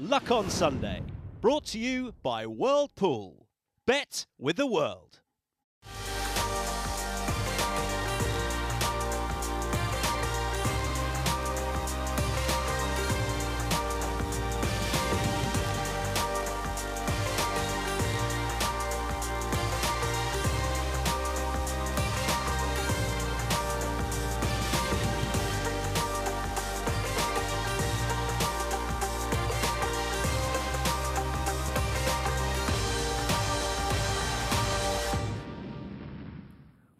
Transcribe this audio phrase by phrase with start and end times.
[0.00, 1.02] Luck on Sunday.
[1.40, 3.48] Brought to you by World Pool.
[3.84, 5.18] Bet with the world.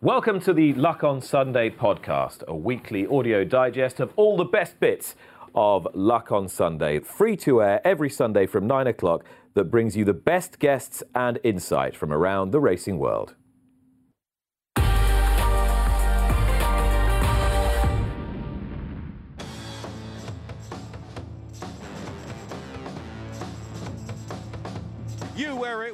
[0.00, 4.78] Welcome to the Luck on Sunday podcast, a weekly audio digest of all the best
[4.78, 5.16] bits
[5.56, 10.04] of Luck on Sunday, free to air every Sunday from 9 o'clock, that brings you
[10.04, 13.34] the best guests and insight from around the racing world.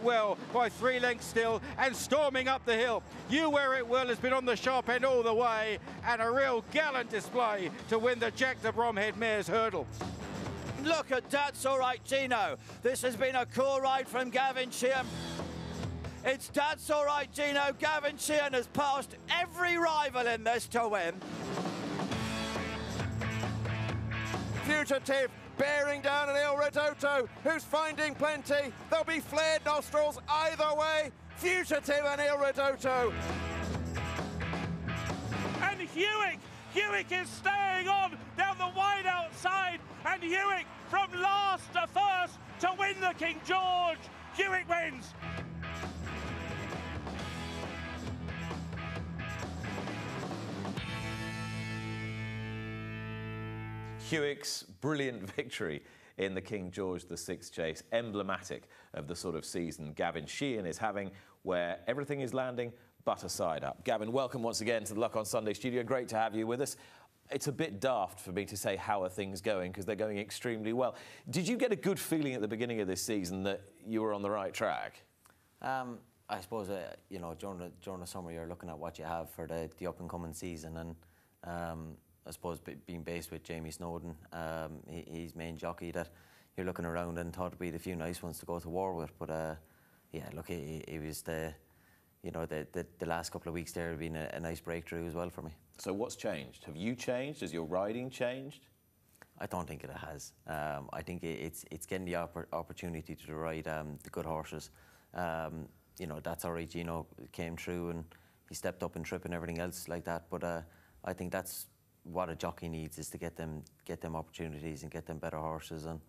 [0.04, 3.02] Well by three lengths still and storming up the hill.
[3.30, 6.30] You Wear It Well has been on the sharp end all the way and a
[6.30, 9.86] real gallant display to win the Jack de Bromhead Mares Hurdle.
[10.84, 12.58] Look at That's All Right Gino.
[12.82, 15.06] This has been a cool ride from Gavin Sheehan.
[16.24, 17.72] It's That's All Right Gino.
[17.78, 21.14] Gavin Sheehan has passed every rival in this to win.
[24.66, 28.72] Fugitif bearing down on Il Ridoto who's finding plenty.
[28.90, 31.10] There'll be flared nostrils either way.
[31.40, 33.12] Fugitif and Il Ridoto.
[35.62, 36.38] and Hewick,
[36.74, 42.70] Hewick is staying on down the wide outside, and Hewick from last to first to
[42.78, 43.98] win the King George.
[44.36, 45.14] Hewick wins.
[54.14, 55.82] Hewick's brilliant victory
[56.18, 60.78] in the King George VI chase, emblematic of the sort of season Gavin Sheehan is
[60.78, 61.10] having,
[61.42, 62.72] where everything is landing
[63.04, 63.82] but a side up.
[63.82, 65.82] Gavin, welcome once again to the Luck on Sunday studio.
[65.82, 66.76] Great to have you with us.
[67.28, 70.18] It's a bit daft for me to say how are things going because they're going
[70.18, 70.94] extremely well.
[71.28, 74.14] Did you get a good feeling at the beginning of this season that you were
[74.14, 75.02] on the right track?
[75.60, 75.98] Um,
[76.28, 79.06] I suppose uh, you know during the during the summer you're looking at what you
[79.06, 80.96] have for the, the up and coming season, and
[81.42, 81.96] um,
[82.26, 86.08] I suppose be, being based with Jamie Snowden, um, he, he's main jockey that
[86.56, 88.94] you're looking around and thought it'd be the few nice ones to go to war
[88.94, 89.16] with.
[89.18, 89.54] But uh,
[90.12, 91.52] yeah, look, he, he was the
[92.22, 94.60] you know the, the, the last couple of weeks there have been a, a nice
[94.60, 95.50] breakthrough as well for me.
[95.78, 96.64] So what's changed?
[96.64, 97.40] Have you changed?
[97.40, 98.66] Has your riding changed?
[99.38, 100.32] I don't think it has.
[100.46, 104.24] Um, I think it, it's it's getting the oppor- opportunity to ride um, the good
[104.24, 104.70] horses.
[105.12, 105.68] Um,
[105.98, 106.68] you know, that's all right.
[106.68, 108.04] Gino came through and
[108.48, 110.24] he stepped up and trip and everything else like that.
[110.30, 110.62] But uh,
[111.04, 111.66] I think that's
[112.04, 115.38] what a jockey needs is to get them get them opportunities and get them better
[115.38, 115.86] horses.
[115.86, 116.00] And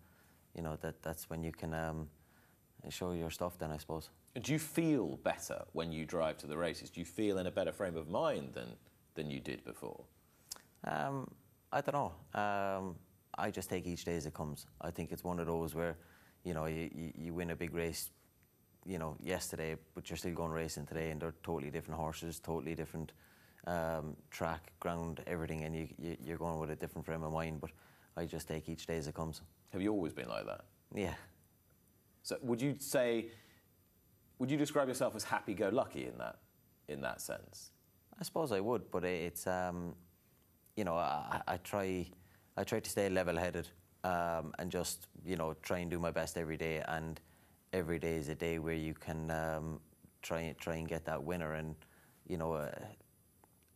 [0.54, 2.08] you know that that's when you can um,
[2.88, 3.58] show your stuff.
[3.58, 4.10] Then I suppose.
[4.40, 6.90] Do you feel better when you drive to the races?
[6.90, 8.68] Do you feel in a better frame of mind than
[9.14, 10.04] than you did before?
[10.84, 11.28] Um,
[11.72, 12.40] I don't know.
[12.40, 12.96] Um,
[13.36, 14.66] I just take each day as it comes.
[14.80, 15.96] I think it's one of those where,
[16.44, 18.10] you know, you, you, you win a big race,
[18.84, 22.74] you know, yesterday, but you're still going racing today, and they're totally different horses, totally
[22.74, 23.12] different
[23.66, 27.60] um, track, ground, everything, and you, you, you're going with a different frame of mind.
[27.60, 27.70] But
[28.16, 29.42] I just take each day as it comes.
[29.72, 30.64] Have you always been like that?
[30.94, 31.14] Yeah.
[32.22, 33.26] So would you say,
[34.38, 36.38] would you describe yourself as happy-go-lucky in that,
[36.88, 37.70] in that sense?
[38.18, 39.94] I suppose I would, but it's um,
[40.74, 42.06] you know I, I try
[42.56, 43.68] I try to stay level-headed
[44.04, 47.20] um, and just you know try and do my best every day, and
[47.72, 49.80] every day is a day where you can um,
[50.22, 51.74] try try and get that winner, and
[52.26, 52.54] you know.
[52.54, 52.70] Uh,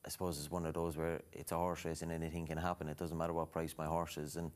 [0.05, 2.89] I suppose it's one of those where it's a horse race and anything can happen.
[2.89, 4.51] It doesn't matter what price my horse is, and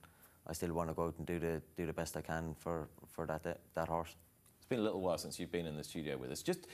[0.47, 2.89] I still want to go out and do the do the best I can for
[3.09, 4.17] for that that, that horse.
[4.57, 6.43] It's been a little while since you've been in the studio with us.
[6.43, 6.67] Just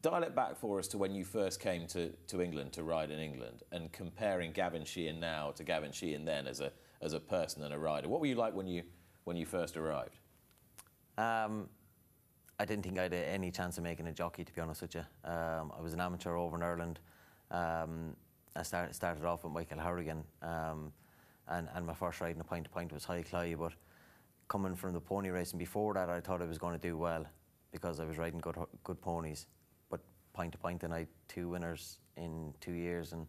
[0.00, 3.10] dial it back for us to when you first came to, to England to ride
[3.10, 7.20] in England and comparing Gavin Sheehan now to Gavin Sheehan then as a, as a
[7.20, 8.08] person and a rider.
[8.08, 8.82] What were you like when you,
[9.24, 10.18] when you first arrived?
[11.16, 11.68] Um,
[12.58, 14.94] I didn't think I had any chance of making a jockey, to be honest with
[14.94, 15.04] you.
[15.24, 17.00] Um, I was an amateur over in Ireland.
[17.50, 18.16] Um,
[18.56, 20.92] I started, started off with Michael Hourigan, um,
[21.48, 23.54] and, and my first ride in a point to point was High Cly.
[23.54, 23.72] But
[24.48, 27.26] coming from the pony racing before that, I thought I was going to do well
[27.72, 29.46] because I was riding good good ponies.
[29.90, 30.00] But
[30.32, 33.26] point to point, and I had two winners in two years, and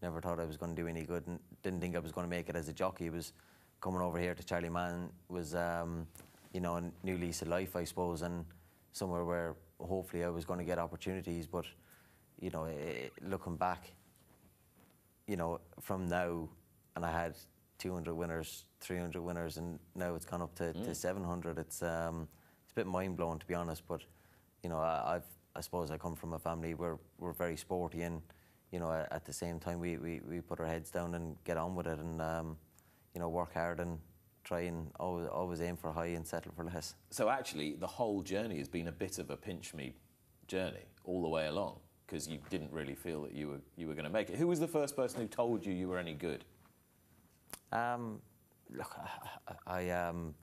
[0.00, 2.26] never thought I was going to do any good, and didn't think I was going
[2.26, 3.06] to make it as a jockey.
[3.06, 3.32] It was
[3.80, 6.06] coming over here to Charlie Mann was, um,
[6.52, 8.44] you know, a new lease of life, I suppose, and
[8.92, 11.46] somewhere where hopefully I was going to get opportunities.
[11.46, 11.66] But
[12.42, 13.92] you know, eh, looking back,
[15.26, 16.48] you know, from now,
[16.96, 17.36] and I had
[17.78, 20.84] 200 winners, 300 winners, and now it's gone up to, Mm.
[20.84, 21.58] to 700.
[21.58, 22.28] It's um,
[22.64, 23.86] it's a bit mind blowing to be honest.
[23.86, 24.02] But
[24.62, 28.02] you know, I, I've I suppose I come from a family where we're very sporty,
[28.02, 28.20] and
[28.72, 31.36] you know, at, at the same time we, we, we put our heads down and
[31.44, 32.56] get on with it, and um,
[33.14, 33.98] you know, work hard and
[34.42, 36.96] try and always always aim for high and settle for less.
[37.10, 39.94] So actually, the whole journey has been a bit of a pinch me
[40.48, 41.78] journey all the way along
[42.12, 44.36] because you didn't really feel that you were you were going to make it.
[44.36, 46.44] Who was the first person who told you you were any good?
[47.72, 48.20] Um,
[48.70, 48.94] look,
[49.66, 50.34] I, I um,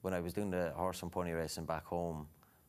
[0.00, 2.26] when I was doing the horse and pony racing back home,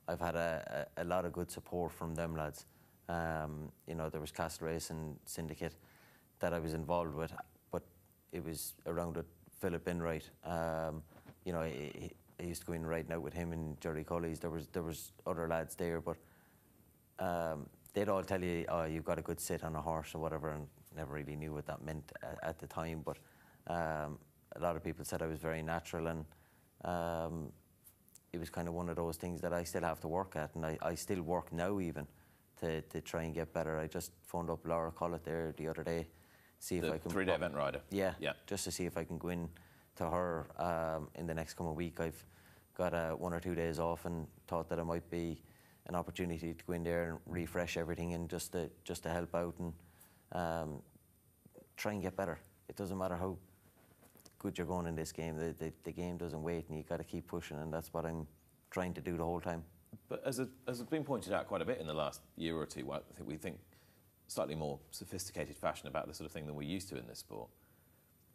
[0.07, 2.65] I've had a, a, a lot of good support from them lads.
[3.07, 5.75] Um, you know, there was Castle Racing Syndicate
[6.39, 7.31] that I was involved with,
[7.71, 7.83] but
[8.33, 9.27] it was around with
[9.61, 10.29] Philip Enright.
[10.43, 11.03] Um,
[11.45, 14.39] you know, I, I used to go in riding out with him and Jerry Cully's.
[14.39, 16.17] There was there was other lads there, but
[17.19, 20.19] um, they'd all tell you, "Oh, you've got a good sit on a horse or
[20.19, 23.03] whatever," and never really knew what that meant at, at the time.
[23.05, 23.17] But
[23.67, 24.17] um,
[24.55, 26.25] a lot of people said I was very natural, and
[26.85, 27.51] um,
[28.33, 30.55] it was kind of one of those things that I still have to work at,
[30.55, 32.07] and I, I still work now even
[32.61, 33.77] to, to try and get better.
[33.79, 36.07] I just phoned up Laura Collett there the other day,
[36.59, 37.81] see if I can three-day event rider.
[37.89, 38.33] Yeah, Yeah.
[38.47, 39.49] just to see if I can go in
[39.97, 41.99] to her um, in the next coming week.
[41.99, 42.23] I've
[42.77, 45.41] got uh, one or two days off and thought that it might be
[45.87, 49.33] an opportunity to go in there and refresh everything and just to just to help
[49.35, 49.73] out and
[50.31, 50.81] um,
[51.77, 52.39] try and get better.
[52.69, 53.37] It doesn't matter how
[54.39, 55.37] good you're going in this game.
[55.37, 58.05] The, the, the game doesn't wait, and you got to keep pushing, and that's what
[58.05, 58.25] I'm
[58.69, 59.63] trying to do the whole time.
[60.07, 62.55] But as, a, as has been pointed out quite a bit in the last year
[62.55, 63.59] or two, I think we think
[64.27, 67.19] slightly more sophisticated fashion about this sort of thing than we're used to in this
[67.19, 67.49] sport.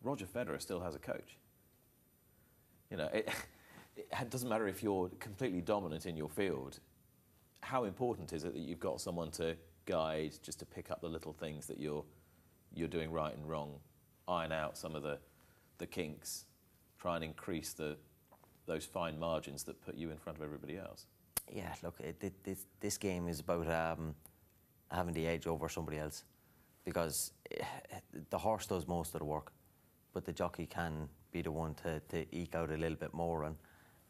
[0.03, 1.39] Roger Federer still has a coach.
[2.91, 3.29] You know, it,
[3.97, 6.79] it doesn't matter if you're completely dominant in your field.
[7.67, 11.09] How important is it that you've got someone to guide, just to pick up the
[11.09, 12.05] little things that you're
[12.73, 13.81] you're doing right and wrong,
[14.29, 15.19] iron out some of the
[15.79, 16.45] the kinks,
[16.97, 17.97] try and increase the
[18.67, 21.07] those fine margins that put you in front of everybody else.
[21.53, 24.15] Yeah, look, it, this, this game is about um,
[24.93, 26.23] having the edge over somebody else
[26.85, 27.65] because eh,
[28.31, 29.53] the horse does most of the work,
[30.13, 33.43] but the jockey can be the one to, to eke out a little bit more,
[33.43, 33.57] and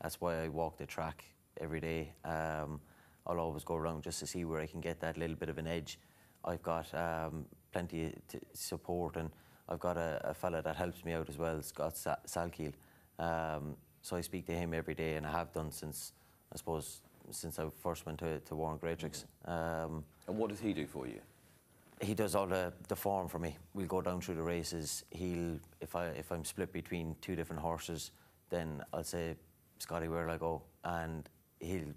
[0.03, 1.25] that's why I walk the track
[1.59, 2.13] every day.
[2.23, 2.81] Um,
[3.27, 5.59] I'll always go around just to see where I can get that little bit of
[5.59, 5.99] an edge.
[6.45, 9.31] I've got um, plenty of t- support, and
[9.69, 12.75] I've got a, a fella that helps me out as well, Scott Sa- Salkeld.
[13.19, 16.13] Um, so I speak to him every day, and I have done since,
[16.53, 17.01] I suppose,
[17.31, 19.25] since I first went to, to Warren Greatrix.
[19.45, 21.21] Um, And what does he do for you?
[22.03, 23.57] he does all the, the form for me.
[23.73, 25.03] We'll go down through the races.
[25.11, 28.11] He'll if I if I'm split between two different horses,
[28.51, 29.35] then I'll say,
[29.79, 30.61] Scotty, where'll I go?
[30.85, 31.27] And
[31.59, 31.95] he'll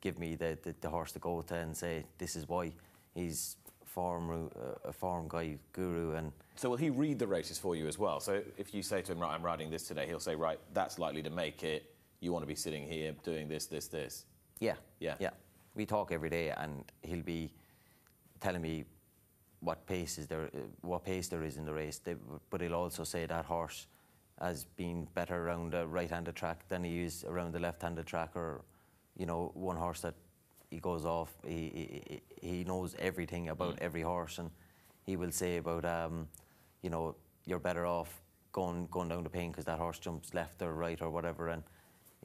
[0.00, 2.72] give me the, the, the horse to go to and say, this is why.
[3.14, 7.74] He's form uh, a form guy guru and So will he read the races for
[7.74, 8.20] you as well?
[8.20, 10.98] So if you say to him, right, I'm riding this today, he'll say, right, that's
[10.98, 11.90] likely to make it.
[12.20, 14.24] You want to be sitting here doing this, this, this.
[14.60, 14.74] Yeah.
[15.00, 15.14] Yeah.
[15.18, 15.30] Yeah.
[15.74, 17.52] We talk every day, and he'll be
[18.40, 18.84] telling me
[19.60, 21.98] what pace is there, uh, what pace there is in the race.
[21.98, 22.14] They,
[22.50, 23.86] but he'll also say that horse
[24.40, 28.62] has been better around the right-handed track than he is around the left-handed track, or
[29.18, 30.14] you know, one horse that
[30.70, 31.32] he goes off.
[31.46, 34.50] He he, he knows everything about every horse, and
[35.04, 36.28] he will say about um,
[36.82, 38.22] you know, you're better off
[38.52, 41.62] going going down the pain because that horse jumps left or right or whatever, and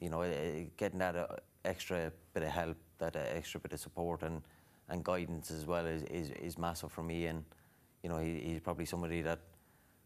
[0.00, 1.26] you know, eh, getting that uh,
[1.64, 4.42] extra bit of help, that uh, extra bit of support and,
[4.88, 7.26] and guidance as well is, is, is massive for me.
[7.26, 7.44] And
[8.02, 9.40] you know, he, he's probably somebody that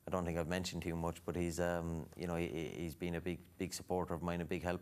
[0.07, 3.16] I don't think I've mentioned too much, but he's um, you know, he, he's been
[3.16, 4.80] a big big supporter of mine, a big help.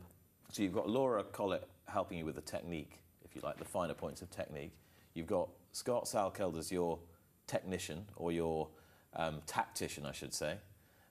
[0.52, 3.94] So you've got Laura Collett helping you with the technique, if you like, the finer
[3.94, 4.72] points of technique.
[5.14, 6.98] You've got Scott Salkeld as your
[7.46, 8.68] technician or your
[9.14, 10.56] um, tactician, I should say.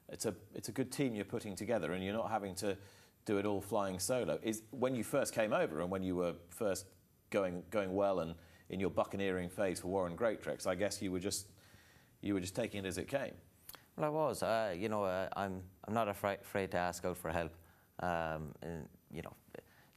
[0.10, 2.78] It's a it's a good team you're putting together, and you're not having to
[3.26, 4.40] do it all flying solo.
[4.44, 6.86] Is when you first came over and when you were first
[7.32, 8.36] going going well and
[8.70, 11.48] in your buccaneering phase for Warren Great Greatrix, I guess you were just
[12.22, 13.34] you were just taking it as it came.
[13.98, 14.44] Well, I was.
[14.44, 17.54] Uh, you know, uh, I'm I'm not afraid, afraid to ask out for help.
[18.02, 19.34] Um, and you know,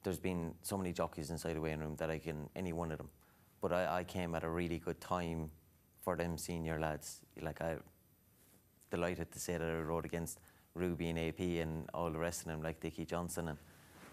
[0.08, 2.96] there's been so many jockeys inside the weighing room that I can any one of
[2.96, 3.10] them.
[3.60, 5.50] But I, I came at a really good time
[6.00, 7.20] for them senior lads.
[7.42, 7.76] Like I
[8.90, 10.40] delighted to say that I rode against
[10.72, 13.58] Ruby and AP and all the rest of them, like Dickie Johnson, and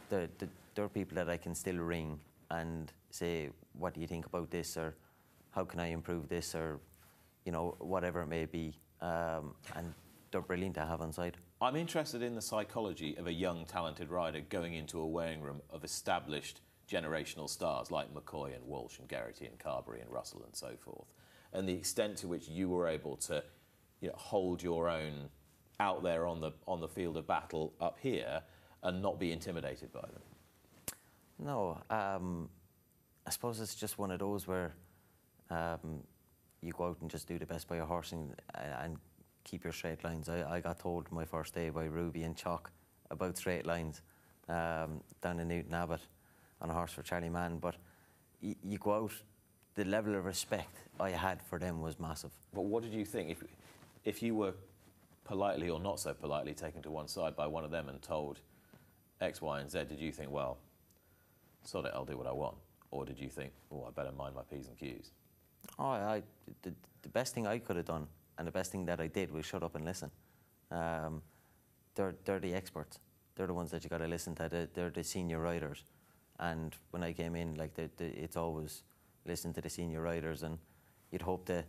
[0.10, 2.20] they're, they're, they're people that I can still ring
[2.52, 4.96] and say, "What do you think about this?" or
[5.52, 6.82] "How can I improve this?" or
[7.46, 8.74] you know, whatever it may be.
[9.00, 9.94] Um, and
[10.32, 11.38] they're brilliant to have on side.
[11.62, 15.62] I'm interested in the psychology of a young, talented rider going into a weighing room
[15.70, 16.60] of established
[16.90, 21.08] generational stars like McCoy and Walsh and Geraghty and Carberry and Russell and so forth,
[21.54, 23.42] and the extent to which you were able to
[24.02, 25.30] you know, hold your own
[25.80, 28.42] out there on the on the field of battle up here
[28.84, 30.22] and not be intimidated by them?
[31.40, 32.50] No, um,
[33.26, 34.74] I suppose it's just one of those where
[35.50, 36.04] um,
[36.62, 38.98] you go out and just do the best by your horse and, and
[39.46, 40.28] keep your straight lines.
[40.28, 42.72] I, I, got told my first day by Ruby and Choc
[43.10, 44.02] about straight lines
[44.50, 46.02] um, down in Newton Abbot
[46.60, 47.76] on a horse for Charlie Mann, but
[48.42, 49.14] y- you go out,
[49.76, 52.32] the level of respect I had for them was massive.
[52.54, 53.44] But what did you think if
[54.04, 54.54] if you were
[55.24, 58.40] politely or not so politely taken to one side by one of them and told
[59.22, 59.86] X, Y, and Z?
[59.90, 60.58] Did you think, well,
[61.64, 62.56] sod it, I'll do what I want,
[62.92, 65.12] or did you think, oh, I better mind my p's and q's?
[65.80, 66.22] Oh, I,
[66.62, 69.32] the, the best thing I could have done, and the best thing that I did,
[69.32, 70.12] was shut up and listen.
[70.72, 71.22] Um,
[71.96, 73.00] they're they're the experts.
[73.36, 74.48] They're the ones that you got to listen to.
[74.50, 75.84] They're, they're, the senior riders.
[76.40, 78.84] And when I came in, like the, the, it's always
[79.26, 80.58] listen to the senior riders, and
[81.12, 81.66] you'd hope that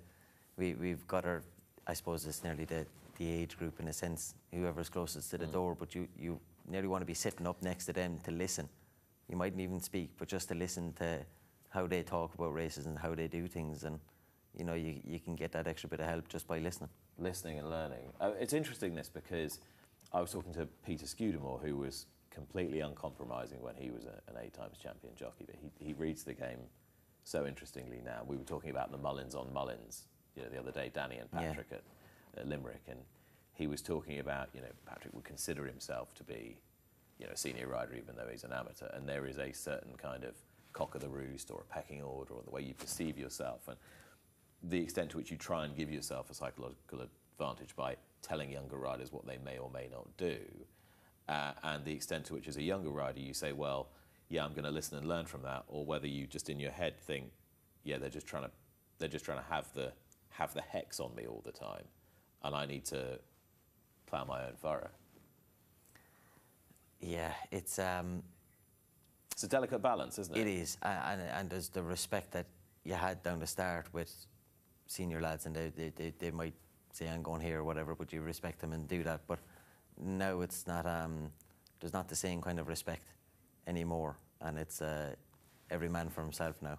[0.57, 1.43] we we've got our.
[1.87, 2.87] I suppose it's nearly the
[3.19, 5.53] the age group in a sense, whoever's closest to the mm.
[5.53, 5.77] door.
[5.79, 8.69] But you you nearly want to be sitting up next to them to listen.
[9.29, 11.21] You mightn't even speak, but just to listen to
[11.71, 14.01] how they talk about races and how they do things, and
[14.57, 16.91] you know you you can get that extra bit of help just by listening.
[17.19, 18.13] Listening and learning.
[18.21, 19.61] Uh, it's interesting this because
[20.13, 24.37] I was talking to Peter Scudamore, who was completely uncompromising when he was a, an
[24.43, 26.59] eight times champion jockey, but he, he reads the game
[27.25, 28.23] so interestingly now.
[28.27, 30.05] We were talking about the Mullins on Mullins,
[30.37, 31.79] you know, the other day, Danny and Patrick yeah.
[31.79, 33.01] at, at Limerick, and
[33.55, 36.59] he was talking about, you know, Patrick would consider himself to be,
[37.19, 39.97] you know, a senior rider even though he's an amateur, and there is a certain
[39.97, 40.35] kind of
[40.75, 43.79] cock of the roost or a pecking order or the way you perceive yourself, and
[44.63, 48.77] the extent to which you try and give yourself a psychological advantage by telling younger
[48.77, 50.37] riders what they may or may not do,
[51.29, 53.89] uh, and the extent to which, as a younger rider, you say, well,
[54.29, 56.73] yeah, I'm going to listen and learn from that, or whether you just in your
[56.73, 57.31] head think,
[57.85, 58.51] yeah, they're just trying to,
[58.99, 59.93] they're just trying to have the
[60.31, 61.85] have the hex on me all the time,
[62.43, 63.19] and I need to
[64.07, 64.91] plough my own furrow.
[67.01, 68.23] Yeah, it's um,
[69.33, 70.41] it's a delicate balance, isn't it?
[70.41, 72.47] It is, and, and there's the respect that
[72.85, 74.27] you had down the start with
[74.87, 76.55] senior lads, and they, they, they, they might
[76.93, 79.23] say I'm going here or whatever, but you respect them and do that.
[79.27, 79.39] But
[79.99, 80.87] now it's not.
[80.87, 81.31] Um,
[81.81, 83.13] there's not the same kind of respect
[83.67, 85.15] anymore, and it's uh,
[85.71, 86.79] every man for himself now.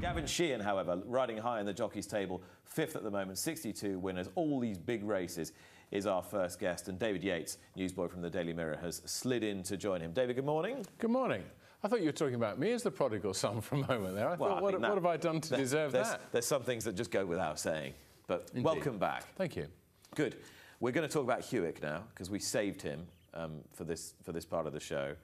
[0.00, 4.28] Gavin Sheehan, however, riding high in the jockeys table, fifth at the moment, 62 winners,
[4.34, 5.52] all these big races,
[5.90, 6.88] is our first guest.
[6.88, 10.12] And David Yates, newsboy from the Daily Mirror, has slid in to join him.
[10.12, 10.84] David, good morning.
[10.98, 11.42] Good morning.
[11.84, 14.28] I thought you were talking about me as the prodigal son for a moment there.
[14.28, 16.32] I well, thought, I what, that, what, have I done to deserve there's, that?
[16.32, 17.94] There's some things that just go without saying.
[18.28, 18.64] But Indeed.
[18.64, 19.24] welcome back.
[19.36, 19.66] Thank you.
[20.14, 20.36] Good.
[20.78, 24.32] We're going to talk about Hewick now because we saved him um, for this for
[24.32, 25.16] this part of the show.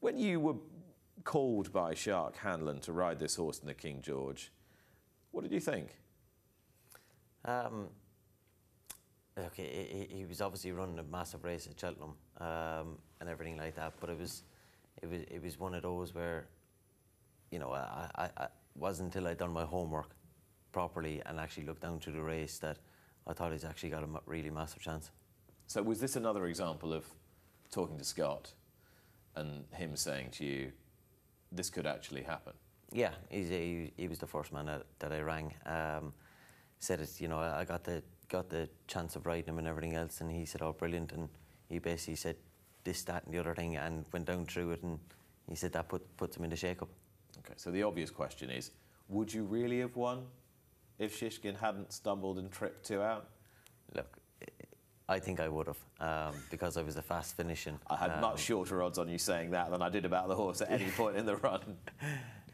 [0.00, 0.54] When you were
[1.24, 4.52] called by Shark Hanlon to ride this horse in the King George,
[5.32, 5.96] what did you think?
[7.44, 7.88] Um,
[9.38, 13.76] okay, he, he, was obviously running a massive race at Cheltenham um, and everything like
[13.76, 14.44] that, but it was
[15.02, 16.46] it was it was one of those where,
[17.50, 18.46] you know, I, I, I
[18.76, 20.10] wasn't until I'd done my homework
[20.72, 22.78] properly and actually looked down to the race that
[23.26, 25.10] I thought he's actually got a really massive chance.
[25.66, 27.04] So was this another example of
[27.70, 28.52] talking to Scott
[29.36, 30.72] and him saying to you,
[31.50, 32.52] this could actually happen?
[32.92, 35.54] Yeah, he, he was the first man that, that I rang.
[35.66, 36.12] Um,
[36.78, 39.94] said it, you know, I got the got the chance of riding him and everything
[39.94, 41.28] else, and he said, "Oh, brilliant!" And
[41.68, 42.36] he basically said,
[42.84, 44.98] this, that, and the other thing, and went down through it, and
[45.48, 46.88] he said that put, puts him in the shake-up.
[47.38, 48.70] Okay, so the obvious question is,
[49.08, 50.24] would you really have won
[50.98, 53.28] if Shishkin hadn't stumbled and tripped two out?
[53.94, 54.18] Look,
[55.08, 57.78] I think I would have um, because I was a fast finishing.
[57.88, 60.36] I had um, much shorter odds on you saying that than I did about the
[60.36, 61.76] horse at any point in the run.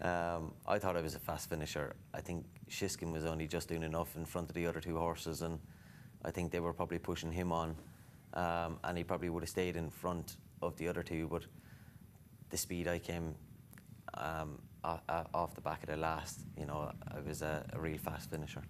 [0.01, 1.95] Um, I thought I was a fast finisher.
[2.15, 5.43] I think Shishkin was only just doing enough in front of the other two horses,
[5.43, 5.61] and
[6.25, 7.77] I think they were probably pushing him on
[8.35, 11.29] um, and he probably would have stayed in front of the other two.
[11.29, 11.47] But
[12.51, 13.35] the speed I came
[14.15, 18.31] um, off the back of the last, you know, I was a, a real fast
[18.31, 18.63] finisher.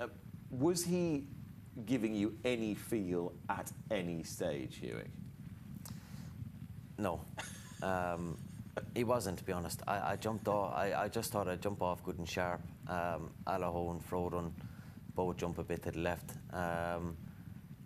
[0.00, 0.08] Uh,
[0.50, 1.26] was he
[1.84, 5.10] giving you any feel at any stage, Hewick?
[6.98, 7.20] No.
[7.82, 8.38] Um,
[8.94, 9.82] he wasn't, to be honest.
[9.86, 10.74] I, I jumped off.
[10.74, 12.60] I, I, just thought I'd jump off good and sharp.
[12.88, 14.52] Um, Allaho and Frodon
[15.14, 16.32] both jump a bit to the left.
[16.52, 17.16] Um,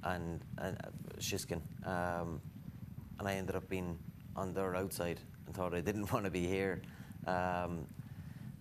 [0.04, 0.88] and, and uh,
[1.18, 1.60] Shishkin.
[1.84, 2.40] Um,
[3.18, 3.98] and I ended up being
[4.36, 6.82] on their outside and thought I didn't want to be here.
[7.26, 7.86] Um,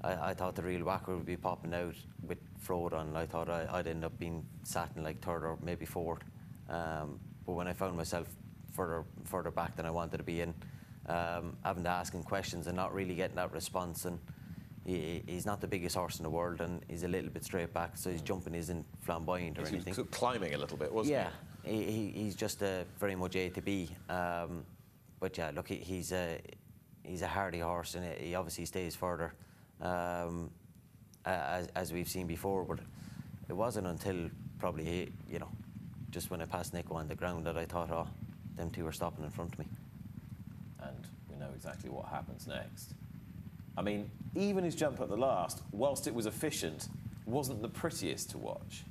[0.02, 1.96] I, I, thought the real whacker would be popping out
[2.28, 5.58] with Frodon, and I thought I, would end up being sat in like third or
[5.62, 6.24] maybe fourth.
[6.70, 8.28] Um, but when I found myself
[8.74, 10.54] further further back than I wanted to be in,
[11.08, 14.20] um, having to ask him questions and not really getting that response, and
[14.86, 17.74] he, he's not the biggest horse in the world, and he's a little bit straight
[17.74, 19.98] back, so his jumping isn't flamboyant or he's anything.
[19.98, 21.30] Of climbing a little bit, wasn't yeah,
[21.64, 21.84] he?
[21.84, 23.90] he he's just a very much A to B.
[24.10, 24.66] Um,
[25.20, 26.40] but yeah, look, he's a
[27.04, 29.34] he's a hardy horse, and he obviously stays further,
[29.82, 30.50] um,
[31.26, 32.64] as, as we've seen before.
[32.64, 32.80] But
[33.50, 35.50] it wasn't until probably you know,
[36.10, 38.08] just when I passed Nico on the ground that I thought, oh,
[38.56, 39.66] them two were stopping in front of me.
[40.82, 42.94] And we know exactly what happens next.
[43.78, 46.90] I mean, even his jump at the last, whilst it was efficient,
[47.26, 48.84] wasn't the prettiest to watch.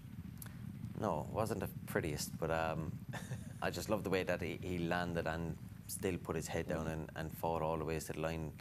[1.01, 2.93] No, it wasn't the prettiest, but um,
[3.63, 6.89] I just love the way that he, he, landed and still put his head down
[6.89, 8.53] and, and fought all the way to the line.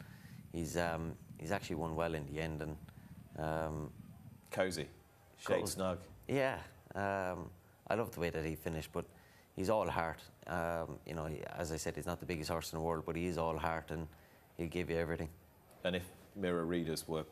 [0.52, 2.76] He's um, he's actually won well in the end and
[3.38, 3.90] um,
[4.50, 4.86] cozy,
[5.36, 5.98] shake snug.
[6.28, 6.58] Yeah,
[6.94, 7.50] um,
[7.88, 9.04] I love the way that he finished, but
[9.56, 10.20] he's all heart.
[10.46, 13.16] Um, you know, as I said, he's not the biggest horse in the world, but
[13.16, 14.06] he is all heart and
[14.56, 15.28] he'll give you everything.
[15.84, 16.04] And if
[16.38, 17.24] mirror readers were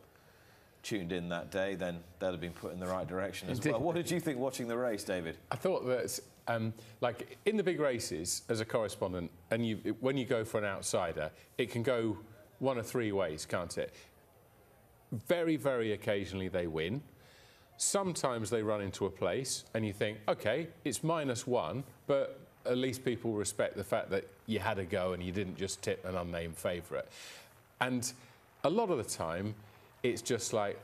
[0.83, 3.81] tuned in that day, then they'd have been put in the right direction as well.
[3.81, 5.37] What did you think watching the race, David?
[5.51, 10.17] I thought that, um, like in the big races, as a correspondent, and you, when
[10.17, 12.17] you go for an outsider, it can go
[12.61, 13.93] one of three ways, can't it?
[15.11, 17.03] Very, very occasionally they win.
[17.79, 22.79] Sometimes they run into a place and you think, okay, it's minus one, but at
[22.79, 26.05] least people respect the fact that you had a go and you didn't just tip
[26.05, 27.07] an unnamed favourite.
[27.81, 28.13] And
[28.67, 29.55] a lot of the time,
[30.03, 30.79] it's just like,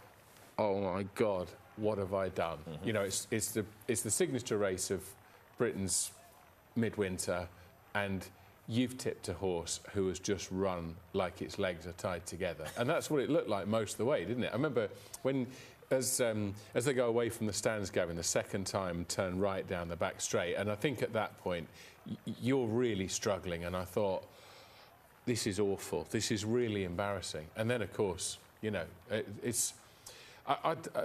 [0.58, 2.58] oh my God, what have I done?
[2.58, 2.86] Mm-hmm.
[2.86, 5.02] You know, it's, it's, the, it's the signature race of
[5.58, 6.12] Britain's
[6.76, 7.48] midwinter,
[7.94, 8.26] and
[8.68, 12.66] you've tipped a horse who has just run like its legs are tied together.
[12.78, 14.50] And that's what it looked like most of the way, didn't it?
[14.50, 14.88] I remember
[15.22, 15.48] when
[15.90, 19.68] as, um, as they go away from the stands, Gavin, the second time turn right
[19.68, 20.54] down the back straight.
[20.54, 21.68] And I think at that point,
[22.40, 23.64] you're really struggling.
[23.64, 24.24] And I thought,
[25.24, 26.06] this is awful.
[26.10, 27.46] This is really embarrassing.
[27.56, 29.74] And then, of course, you know, it, it's.
[30.46, 31.04] I, I, I,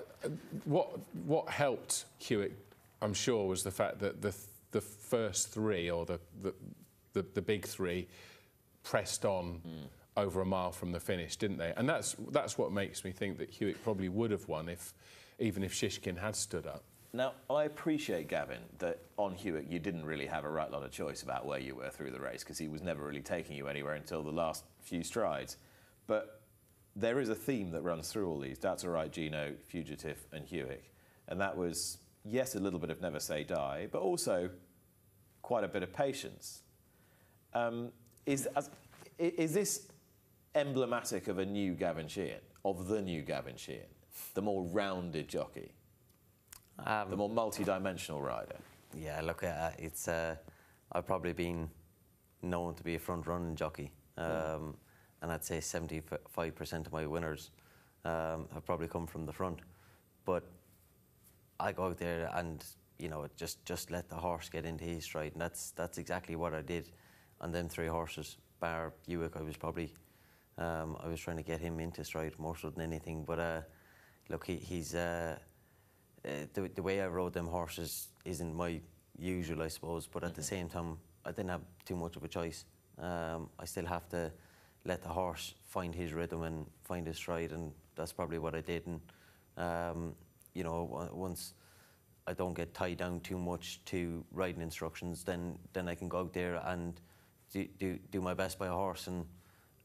[0.65, 2.53] what, what helped Hewick,
[3.01, 4.33] I'm sure, was the fact that the,
[4.71, 6.53] the first three, or the, the,
[7.13, 8.07] the, the big three,
[8.83, 9.61] pressed on.
[9.67, 11.71] Mm over a mile from the finish, didn't they?
[11.77, 14.93] And that's that's what makes me think that Hewick probably would have won if,
[15.39, 16.83] even if Shishkin had stood up.
[17.17, 20.91] Now, I appreciate, Gavin, that on Hewick you didn't really have a right lot of
[20.91, 23.67] choice about where you were through the race because he was never really taking you
[23.67, 25.57] anywhere until the last few strides.
[26.05, 26.43] But
[26.95, 28.59] there is a theme that runs through all these.
[28.59, 30.91] That's all right, Gino, Fugitif, and Hewick.
[31.27, 34.51] And that was, yes, a little bit of never say die, but also
[35.41, 36.61] quite a bit of patience.
[37.55, 37.93] Um,
[38.27, 38.47] is,
[39.17, 39.87] is this
[40.53, 43.89] emblematic of a new Gavin Sheehan, of the new Gavin Sheehan,
[44.35, 45.71] the more rounded jockey,
[46.85, 48.55] um, the more multi-dimensional rider.
[48.95, 50.35] Yeah, look, uh, it's uh,
[50.91, 51.69] I've probably been
[52.41, 54.75] known to be a front-running jockey, um,
[55.21, 57.51] and I'd say 75% of my winners
[58.05, 59.59] um, have probably come from the front.
[60.25, 60.43] But
[61.59, 62.63] I go out there and
[62.99, 66.35] you know just just let the horse get into his stride, and that's that's exactly
[66.35, 66.89] what I did
[67.41, 68.37] on them three horses.
[68.59, 69.93] Bar Buick, I was probably
[70.57, 73.23] um, I was trying to get him into stride more so than anything.
[73.23, 73.61] But uh,
[74.29, 75.37] look, he, he's uh,
[76.27, 78.81] uh, the, the, way I rode them horses isn't my
[79.17, 80.07] usual, I suppose.
[80.07, 80.35] But at mm-hmm.
[80.35, 82.65] the same time, I didn't have too much of a choice.
[82.99, 84.31] Um, I still have to
[84.85, 88.61] let the horse find his rhythm and find his stride, and that's probably what I
[88.61, 88.87] did.
[88.87, 89.01] And
[89.57, 90.15] um,
[90.53, 91.53] you know, once
[92.25, 96.19] I don't get tied down too much to riding instructions, then then I can go
[96.19, 96.99] out there and
[97.51, 99.25] do do, do my best by a horse and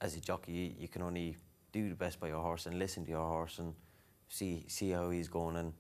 [0.03, 1.37] as a jockey, you can only
[1.71, 3.73] do the best by your horse and listen to your horse and
[4.29, 5.57] see see how he's going.
[5.57, 5.73] And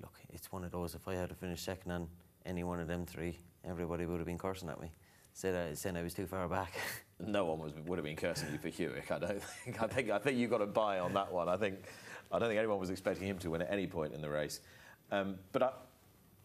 [0.00, 0.94] look, it's one of those.
[0.94, 2.08] If I had to finish second on
[2.44, 4.92] any one of them three, everybody would have been cursing at me,
[5.32, 6.72] said I, saying I was too far back.
[7.20, 9.10] no one was, would have been cursing you for Hewick.
[9.10, 9.82] I don't think.
[9.82, 11.48] I think I think you got a buy on that one.
[11.48, 11.76] I think
[12.32, 14.60] I don't think anyone was expecting him to win at any point in the race.
[15.10, 15.70] Um, but I,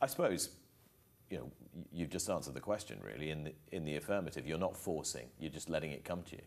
[0.02, 0.50] I suppose
[1.32, 1.52] you know,
[1.91, 4.45] you've just answered the question really in the, in the affirmative.
[4.45, 6.41] You're not forcing, you're just letting it come to you.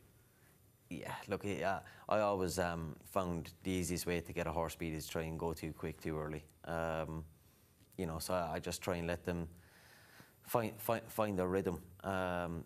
[0.90, 4.94] Yeah, look, yeah, I always um, found the easiest way to get a horse beat
[4.94, 6.44] is try and go too quick too early.
[6.66, 7.24] Um,
[7.96, 9.48] you know, so I just try and let them
[10.42, 11.80] find find, find their rhythm.
[12.02, 12.64] Um,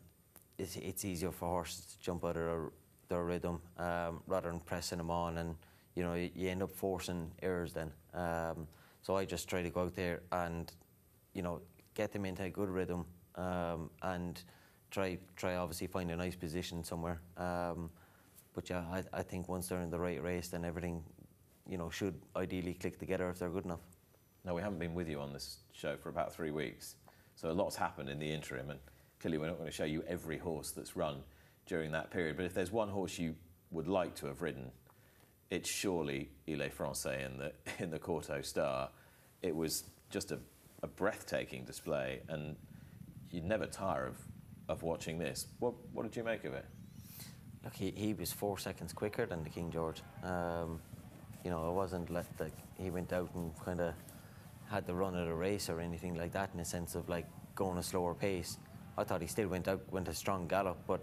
[0.59, 2.71] it's, it's easier for horses to jump out of their,
[3.09, 5.55] their rhythm um, rather than pressing them on, and
[5.95, 7.93] you know you, you end up forcing errors then.
[8.15, 8.67] Um,
[9.03, 10.73] so I just try to go out there and
[11.35, 11.61] you know
[11.95, 14.43] get them into a good rhythm um, and
[14.91, 17.21] try try obviously find a nice position somewhere.
[17.37, 17.91] Um,
[18.59, 21.05] but yeah, I, I think once they're in the right race, then everything,
[21.69, 23.87] you know, should ideally click together if they're good enough.
[24.45, 26.97] Now we haven't been with you on this show for about three weeks,
[27.37, 28.81] so a lot's happened in the interim, and
[29.21, 31.23] clearly we're not going to show you every horse that's run
[31.67, 32.37] during that period.
[32.37, 33.37] But if there's one horse you
[33.71, 34.73] would like to have ridden
[35.51, 38.91] it's surely Il Francais in the in the Kauto Star.
[39.41, 40.39] It was just a,
[40.83, 42.57] a breathtaking display, and
[43.31, 44.17] you'd never tire of,
[44.69, 45.47] of watching this.
[45.61, 46.67] What what did you make of it?
[47.65, 50.03] Look, he, he was four seconds quicker than the King George.
[50.23, 50.81] Um,
[51.45, 53.95] you know, it wasn't like the, he went out and kind of
[54.69, 57.27] had the run of the race or anything like that in a sense of like
[57.55, 58.59] going a slower pace.
[58.97, 61.01] I thought he still went out, went a strong gallop, but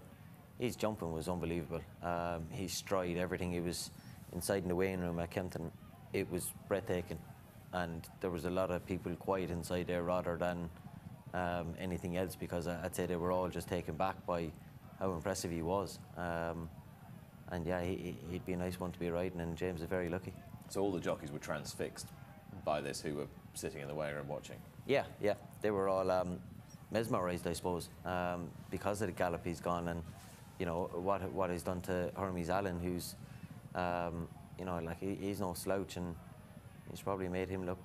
[0.58, 1.80] his jumping was unbelievable.
[2.02, 3.52] Um, his stride, everything.
[3.52, 3.90] He was
[4.32, 5.70] inside in the weighing room at Kempton.
[6.12, 7.18] It was breathtaking,
[7.72, 10.70] and there was a lot of people quiet inside there rather than
[11.34, 14.50] um, anything else because I- I'd say they were all just taken back by
[14.98, 15.98] how impressive he was.
[16.16, 16.68] Um,
[17.50, 19.88] and yeah, he, he- he'd be a nice one to be riding, and James is
[19.88, 20.32] very lucky.
[20.68, 22.08] So all the jockeys were transfixed
[22.64, 24.56] by this, who were sitting in the weighing room watching.
[24.86, 26.38] Yeah, yeah, they were all um,
[26.90, 30.02] mesmerised, I suppose, um, because of the gallop he's gone, and
[30.58, 33.14] you know what what he's done to Hermes Allen, who's,
[33.74, 34.26] um,
[34.58, 36.14] you know, like he, he's no slouch, and
[36.90, 37.78] he's probably made him look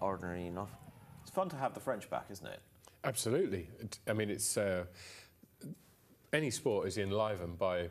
[0.00, 0.70] ordinary enough.
[1.22, 2.60] It's fun to have the French back, isn't it?
[3.04, 3.68] Absolutely.
[4.08, 4.84] I mean, it's uh,
[6.32, 7.88] any sport is enlivened by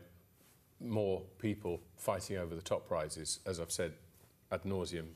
[0.80, 3.92] more people fighting over the top prizes, as I've said
[4.50, 5.08] ad nauseum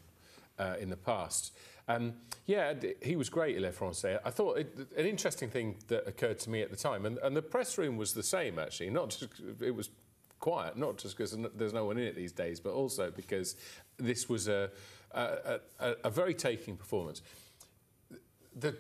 [0.59, 1.53] uh, in the past.
[1.89, 2.15] Um,
[2.47, 4.19] yeah, he was great, Le Francais.
[4.25, 7.37] I thought it, an interesting thing that occurred to me at the time, and, and
[7.37, 8.91] the press room was the same actually.
[8.91, 9.27] Not just
[9.61, 9.91] it was
[10.41, 13.57] quiet, not just because there's no one in it these days, but also because
[13.99, 14.71] this was a
[15.13, 17.23] a, a, a very taking performance.
[18.57, 18.77] The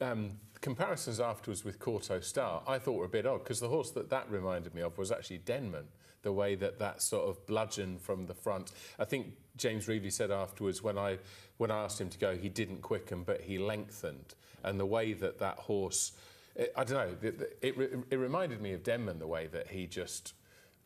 [0.00, 3.90] um, comparisons afterwards with Kauto Star, I thought were a bit odd because the horse
[3.92, 5.84] that that reminded me of was actually Denman.
[6.22, 8.72] The way that that sort of bludgeon from the front.
[8.98, 11.18] I think James Reveley said afterwards when I
[11.58, 14.34] when I asked him to go, he didn't quicken, but he lengthened.
[14.64, 16.12] And the way that that horse,
[16.56, 19.18] it, I don't know, it, it, it, it reminded me of Denman.
[19.18, 20.34] The way that he just.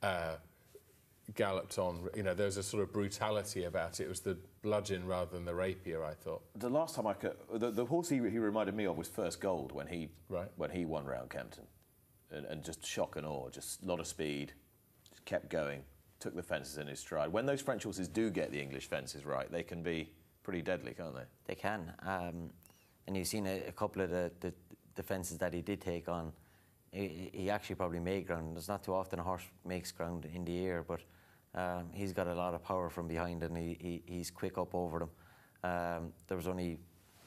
[0.02, 0.36] Uh,
[1.34, 2.08] galloped on.
[2.14, 4.04] You know, there was a sort of brutality about it.
[4.04, 6.04] It was the bludgeon rather than the rapier.
[6.04, 6.42] I thought.
[6.54, 9.40] The last time I could, the, the horse he, he reminded me of was First
[9.40, 10.48] Gold when he Right.
[10.56, 11.64] when he won round Kempton,
[12.30, 14.52] and, and just shock and awe, just a lot of speed,
[15.10, 15.82] just kept going,
[16.20, 17.30] took the fences in his stride.
[17.32, 20.10] When those French horses do get the English fences right, they can be
[20.42, 21.24] pretty deadly, can't they?
[21.46, 21.92] They can.
[22.00, 22.50] Um,
[23.06, 24.52] and you've seen a, a couple of the, the
[24.94, 26.32] defences that he did take on.
[26.92, 28.54] He, he actually probably made ground.
[28.54, 31.00] There's not too often a horse makes ground in the air, but
[31.54, 34.74] um, he's got a lot of power from behind and he, he, he's quick up
[34.74, 35.10] over them.
[35.64, 36.78] Um, there was only,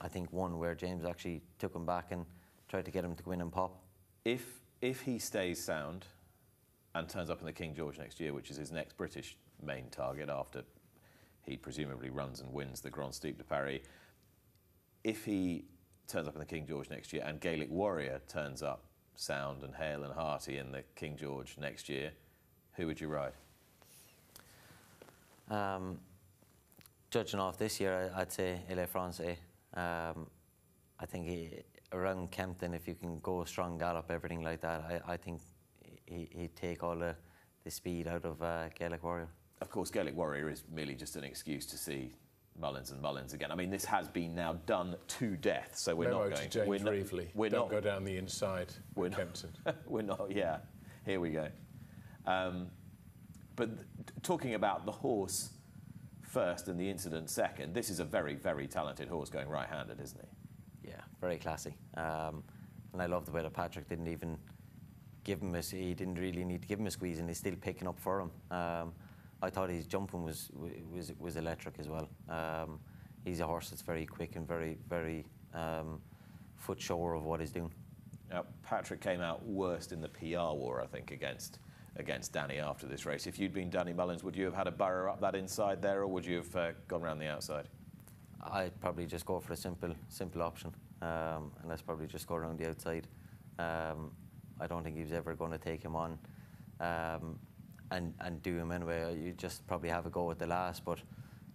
[0.02, 2.26] I think, one where James actually took him back and
[2.68, 3.84] tried to get him to go in and pop.
[4.24, 6.06] If if he stays sound
[6.96, 9.90] and turns up in the King George next year, which is his next British main
[9.90, 10.64] target after
[11.44, 13.82] he presumably runs and wins the Grand Steep de Paris,
[15.04, 15.66] if he
[16.08, 18.86] turns up in the King George next year and Gaelic Warrior turns up
[19.16, 22.12] sound and hale and hearty in the King George next year,
[22.74, 23.34] who would you ride?
[25.50, 26.00] Um,
[27.12, 29.38] judging off this year, I- I'd say Le Francais.
[29.74, 30.28] Um,
[31.00, 35.14] I think he, around Kempton, if you can go strong gallop, everything like that, I,
[35.14, 35.42] I think
[36.06, 37.16] he, he'd take all the,
[37.64, 39.28] the speed out of uh, Gaelic Warrior.
[39.62, 42.12] Of course, Gaelic Warrior is merely just an excuse to see
[42.58, 43.52] Mullins and Mullins again.
[43.52, 46.60] I mean, this has been now done to death, so we're Memo not going to
[46.60, 47.28] James we're not, Reveley.
[47.36, 48.74] We're Don't not go down the inside.
[48.96, 49.50] We're We're not- Kempton.
[49.86, 50.32] we're not.
[50.32, 50.58] Yeah,
[51.06, 51.48] here we go.
[52.26, 52.68] Um,
[53.56, 53.70] but
[54.24, 55.52] talking about the horse
[56.22, 60.20] first and the incident second, this is a very, very talented horse going right-handed, isn't
[60.22, 60.90] he?
[60.90, 61.76] Yeah, very classy.
[61.96, 62.44] Um,
[62.94, 64.38] and I love the way that Patrick didn't even
[65.24, 67.56] give him a, he didn't really need to give him a squeeze and he's still
[67.60, 68.32] picking up for him.
[68.52, 68.94] Um,
[69.42, 70.50] I thought his jumping was,
[70.94, 72.10] was, was electric as well.
[72.30, 72.80] Um,
[73.24, 76.02] he's a horse that's very quick and very, very um,
[76.56, 77.72] foot sure of what he's doing.
[78.32, 81.60] Now, Patrick came out worst in the PR war, I think, against
[81.98, 83.28] against Danny after this race.
[83.28, 86.02] If you'd been Danny Mullins, would you have had a burrow up that inside there,
[86.02, 87.68] or would you have uh, gone around the outside?
[88.42, 92.36] I'd probably just go for a simple, simple option, um, and let's probably just go
[92.36, 93.08] around the outside.
[93.58, 94.12] Um,
[94.60, 96.18] I don't think he was ever going to take him on,
[96.80, 97.40] um,
[97.92, 99.18] and and do him anyway.
[99.18, 101.00] You just probably have a go at the last, but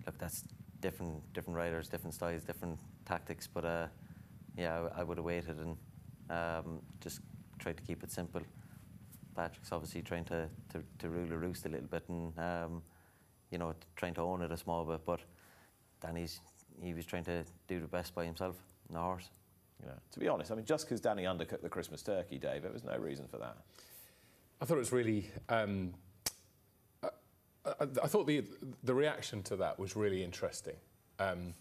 [0.07, 0.45] look, that's
[0.81, 3.47] different, different riders, different styles, different tactics.
[3.47, 3.87] But uh,
[4.57, 5.77] yeah, I, I would have waited and
[6.31, 7.21] um, just
[7.59, 8.43] tried to keep it simple.
[9.35, 12.83] Patrick's obviously trying to, to, to rule the roost a little bit and um,
[13.51, 15.21] you know trying to own it a small bit, but
[16.01, 16.41] Danny's
[16.83, 18.57] he was trying to do the best by himself
[18.89, 19.31] in the horse.
[19.81, 22.63] You know, to be honest, I mean, just because Danny undercooked the Christmas turkey, Dave,
[22.63, 23.57] there was no reason for that.
[24.61, 25.31] I thought it was really.
[25.49, 25.95] Um,
[27.03, 27.09] I,
[27.67, 28.45] I, I thought the
[28.85, 30.77] the reaction to that was really interesting.
[31.19, 31.55] Um,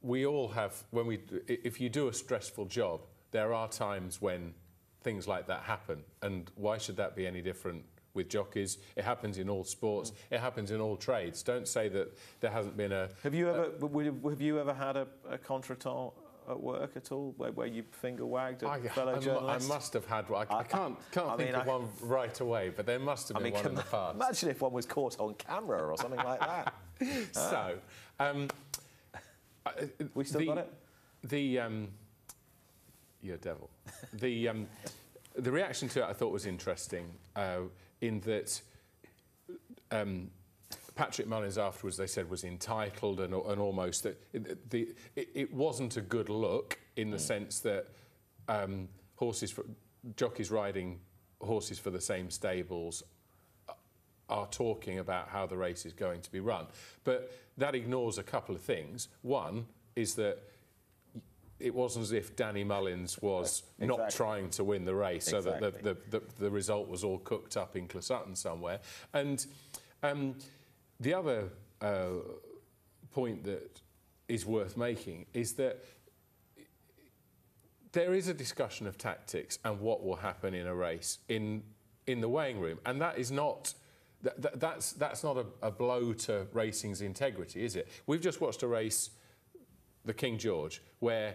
[0.00, 4.54] we all have when we if you do a stressful job, there are times when
[5.02, 7.84] things like that happen, and why should that be any different
[8.14, 8.76] with jockeys.
[8.96, 10.12] It happens in all sports.
[10.30, 11.42] It happens in all trades.
[11.42, 13.08] Don't say that there hasn't been a.
[13.22, 16.12] Have you ever would- have you ever had a, a contretemps
[16.48, 19.58] at work at all, where, where you finger wagged at I, fellow I mu- I
[19.60, 20.46] must have had one.
[20.50, 23.36] I, I can't, can't I think mean, of one right away, but there must have
[23.36, 24.16] been mean, one in the past.
[24.16, 26.74] imagine if one was caught on camera or something like that.
[27.32, 27.78] So,
[28.20, 28.48] um,
[30.14, 30.72] We still the, got it?
[31.24, 31.88] The um,
[33.22, 33.70] you're a devil.
[34.12, 34.66] the um,
[35.36, 37.06] the reaction to it I thought was interesting
[37.36, 37.60] uh,
[38.00, 38.60] in that
[39.90, 40.30] um,
[40.94, 45.54] Patrick Mullins afterwards they said was entitled and, and almost that it, the, it, it
[45.54, 47.86] wasn't a good look in the sense that
[48.48, 49.64] um, horses for,
[50.16, 50.98] jockeys riding
[51.40, 53.02] horses for the same stables
[54.28, 56.66] are talking about how the race is going to be run.
[57.04, 59.08] But that ignores a couple of things.
[59.22, 60.38] One is that
[61.62, 65.60] it wasn't as if Danny Mullins was not trying to win the race, so that
[65.60, 68.80] the, the, the, the result was all cooked up in Closutton somewhere.
[69.12, 69.46] And
[70.02, 70.34] um,
[71.00, 72.08] the other uh,
[73.12, 73.80] point that
[74.28, 75.84] is worth making is that
[77.92, 81.62] there is a discussion of tactics and what will happen in a race in
[82.06, 83.74] in the weighing room, and that is not.
[84.22, 87.88] That, that, that's that's not a, a blow to racing's integrity, is it?
[88.06, 89.10] We've just watched a race,
[90.04, 91.34] the King George, where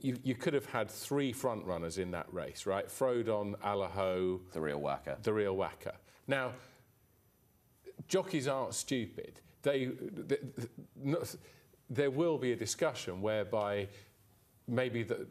[0.00, 2.88] you, you could have had three front runners in that race, right?
[2.88, 5.16] Frodon, Allaho, The real whacker.
[5.22, 5.92] the real whacker.
[6.26, 6.52] Now,
[8.08, 9.40] jockeys aren't stupid.
[9.62, 11.22] They, th th- no-
[11.90, 13.88] there will be a discussion whereby
[14.68, 15.26] maybe the,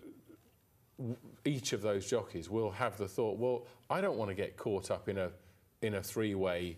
[1.46, 4.92] each of those jockeys will have the thought, well, I don't want to get caught
[4.92, 5.32] up in a,
[5.82, 6.78] in a three-way.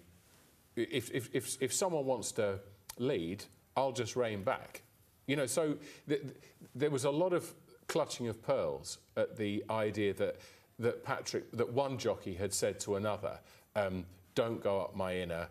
[0.75, 2.59] If, if, if, if someone wants to
[2.99, 3.43] lead,
[3.75, 4.83] I'll just rein back.
[5.31, 5.77] You know, so
[6.09, 6.35] th- th-
[6.75, 7.53] there was a lot of
[7.87, 10.41] clutching of pearls at the idea that,
[10.79, 13.39] that Patrick, that one jockey had said to another,
[13.77, 15.47] um, don't go up my inner,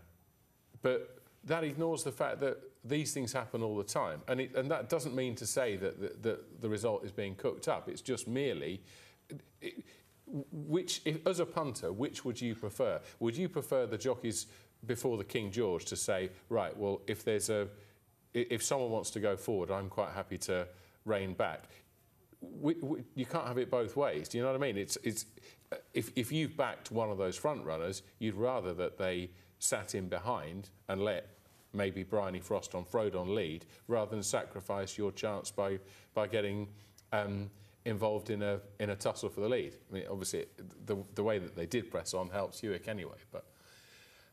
[0.82, 4.20] but that ignores the fact that these things happen all the time.
[4.28, 7.66] And, it, and that doesn't mean to say that the, the result is being cooked
[7.66, 7.88] up.
[7.88, 8.82] It's just merely.
[9.62, 9.82] It,
[10.52, 13.00] which, if, as a punter, which would you prefer?
[13.18, 14.46] Would you prefer the jockeys
[14.84, 17.66] before the King George to say, right, well, if there's a,
[18.34, 20.66] if someone wants to go forward, I'm quite happy to
[21.04, 21.64] rein back.
[22.40, 24.28] We, we, you can't have it both ways.
[24.28, 24.78] Do you know what I mean?
[24.78, 25.26] It's, it's,
[25.92, 30.08] if, if you've backed one of those front runners, you'd rather that they sat in
[30.08, 31.28] behind and let
[31.72, 35.78] maybe Bryony Frost on Frodon lead rather than sacrifice your chance by,
[36.14, 36.68] by getting
[37.12, 37.50] um,
[37.84, 39.74] involved in a, in a tussle for the lead.
[39.90, 40.46] I mean, obviously,
[40.86, 43.44] the, the way that they did press on helps Hewick anyway, but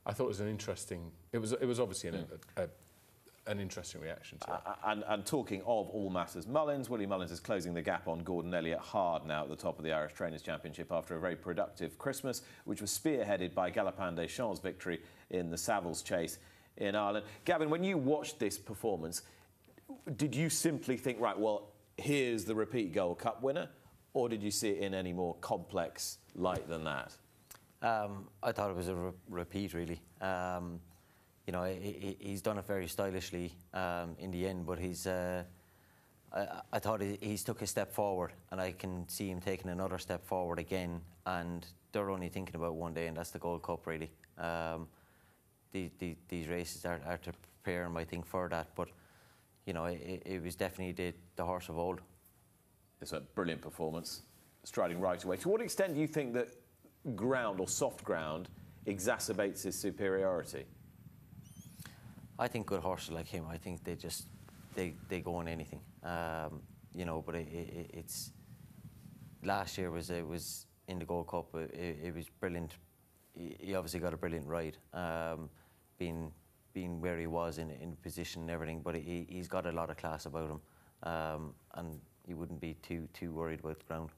[0.05, 2.67] I thought it was an interesting, it was, it was obviously an, a, a,
[3.47, 4.60] an interesting reaction to it.
[4.65, 8.19] A- And, and talking of all matters Mullins, Willie Mullins is closing the gap on
[8.19, 11.36] Gordon Elliott hard now at the top of the Irish Trainers' Championship after a very
[11.36, 16.39] productive Christmas, which was spearheaded by Galopin des Champs' victory in the Savills Chase
[16.77, 17.25] in Ireland.
[17.45, 19.23] Gavin, when you watched this performance,
[20.17, 23.69] did you simply think, right, well, here's the repeat Gold Cup winner,
[24.13, 27.13] or did you see it in any more complex light than that?
[27.81, 30.01] Um, I thought it was a re- repeat, really.
[30.21, 30.79] Um,
[31.47, 35.07] you know, he, he- he's done it very stylishly um, in the end, but he's.
[35.07, 35.43] Uh,
[36.33, 39.71] I, I thought he, he's took a step forward, and I can see him taking
[39.71, 40.99] another step forward again.
[41.25, 44.12] And they're only thinking about one day, and that's the Gold Cup, really.
[44.38, 44.88] Um,
[45.71, 47.31] the, the, these races are, are to
[47.63, 48.67] prepare him, I think, for that.
[48.75, 48.89] But
[49.65, 52.01] you know, it, it was definitely the, the horse of old.
[53.01, 54.21] It's a brilliant performance,
[54.63, 55.38] striding right away.
[55.38, 56.49] To what extent do you think that
[57.15, 58.49] ground or soft ground
[58.86, 60.65] exacerbates his superiority?
[62.39, 63.45] I think good horses like him.
[63.50, 64.28] I think they just
[64.76, 65.82] they they go on anything.
[66.04, 66.62] Um,
[66.93, 68.32] you know, but it, it, it's
[69.43, 71.54] last year was it was in the Gold Cup.
[71.56, 72.71] It, it, was brilliant.
[73.34, 75.50] He, he obviously got a brilliant ride, um,
[75.97, 76.32] being
[76.73, 78.82] being where he was in in position and everything.
[78.84, 80.62] But he, he's got a lot of class about him,
[81.04, 84.12] um, and you wouldn't be too too worried about the ground.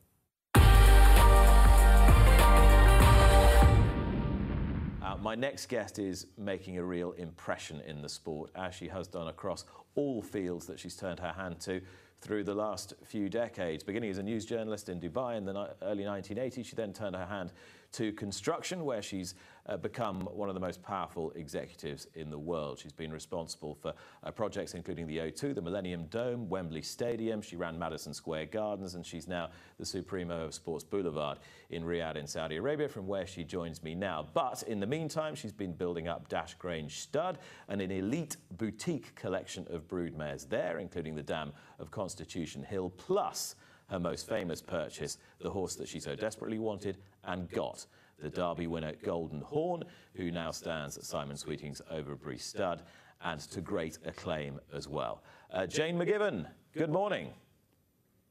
[5.21, 9.27] My next guest is making a real impression in the sport, as she has done
[9.27, 11.81] across all fields that she's turned her hand to
[12.21, 13.83] through the last few decades.
[13.83, 17.25] Beginning as a news journalist in Dubai in the early 1980s, she then turned her
[17.25, 17.51] hand
[17.93, 19.35] to construction, where she's
[19.69, 22.79] uh, become one of the most powerful executives in the world.
[22.79, 27.41] She's been responsible for uh, projects including the O2, the Millennium Dome, Wembley Stadium.
[27.41, 31.37] She ran Madison Square Gardens, and she's now the Supremo of Sports Boulevard
[31.69, 34.27] in Riyadh in Saudi Arabia, from where she joins me now.
[34.33, 39.13] But in the meantime, she's been building up Dash Grange Stud and an elite boutique
[39.15, 43.55] collection of broodmares there, including the Dam of Constitution Hill, plus
[43.89, 47.85] her most famous purchase, the horse that she so desperately wanted and got,
[48.19, 49.83] the Derby winner Golden Horn,
[50.15, 52.83] who now stands at Simon Sweeting's Overbury Stud,
[53.21, 55.23] and to great acclaim as well.
[55.51, 57.33] Uh, Jayne McGivern, good morning.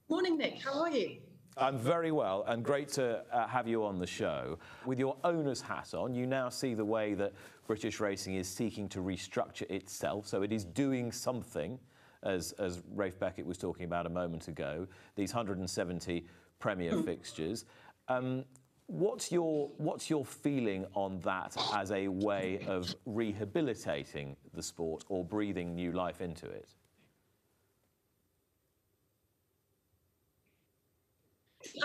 [0.09, 0.63] Morning, Nick.
[0.63, 1.19] How are you?
[1.59, 4.59] I'm very well, and great to uh, have you on the show.
[4.87, 7.33] With your owner's hat on, you now see the way that
[7.67, 11.79] British racing is seeking to restructure itself, so it is doing something,
[12.23, 16.27] as, as Ralph Beckett was talking about a moment ago, these 170
[16.59, 17.05] Premier mm.
[17.05, 17.65] fixtures.
[18.09, 18.45] Um,
[18.87, 25.25] what's, your, what's your feeling on that as a way of rehabilitating the sport or
[25.25, 26.69] breathing new life into it?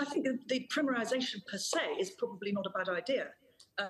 [0.00, 3.28] I think the premierisation per se is probably not a bad idea.
[3.78, 3.88] Uh,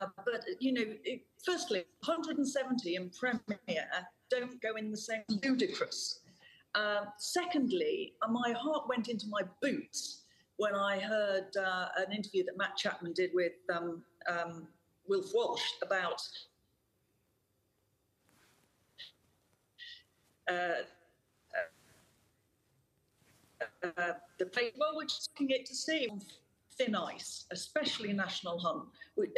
[0.00, 3.58] but, you know, it, firstly, 170 in Premier
[4.30, 6.20] don't go in the same ludicrous.
[6.74, 10.22] Uh, secondly, uh, my heart went into my boots
[10.56, 14.68] when I heard uh, an interview that Matt Chapman did with um, um,
[15.08, 16.22] Wilf Walsh about
[20.48, 20.82] uh,
[23.82, 24.46] uh, the
[24.94, 26.08] we're just looking it to see
[26.80, 28.84] thin ice, especially national hunt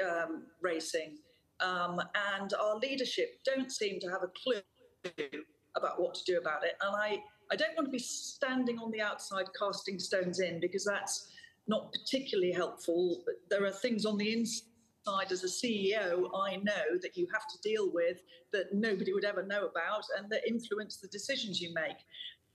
[0.07, 1.19] um, racing.
[1.61, 2.01] Um,
[2.35, 5.43] and our leadership don't seem to have a clue
[5.77, 6.75] about what to do about it.
[6.81, 7.19] And I,
[7.51, 11.29] I don't want to be standing on the outside casting stones in because that's
[11.69, 13.23] not particularly helpful.
[13.51, 17.59] There are things on the inside as a CEO I know that you have to
[17.63, 18.19] deal with
[18.53, 21.97] that nobody would ever know about and that influence the decisions you make.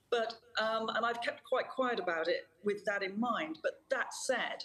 [0.10, 3.60] But, um, and I've kept quite quiet about it with that in mind.
[3.62, 4.64] But that said,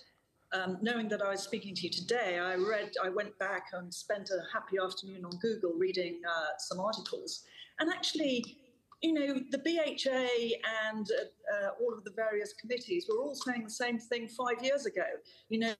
[0.52, 3.92] um, knowing that I was speaking to you today, I read, I went back and
[3.92, 7.44] spent a happy afternoon on Google reading uh, some articles.
[7.80, 8.58] And actually,
[9.02, 13.64] you know, the BHA and uh, uh, all of the various committees were all saying
[13.64, 15.06] the same thing five years ago.
[15.48, 15.74] You know,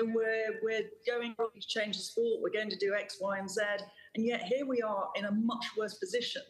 [0.00, 3.60] we're, we're going to change the sport, we're going to do X, Y, and Z.
[4.14, 6.42] And yet here we are in a much worse position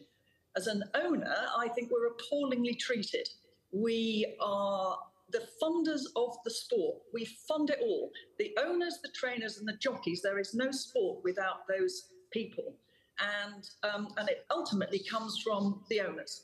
[0.57, 3.29] as an owner, I think we're appallingly treated.
[3.71, 4.97] We are
[5.31, 7.01] the funders of the sport.
[7.13, 8.11] We fund it all.
[8.39, 10.21] The owners, the trainers, and the jockeys.
[10.21, 12.75] There is no sport without those people,
[13.19, 16.43] and um, and it ultimately comes from the owners.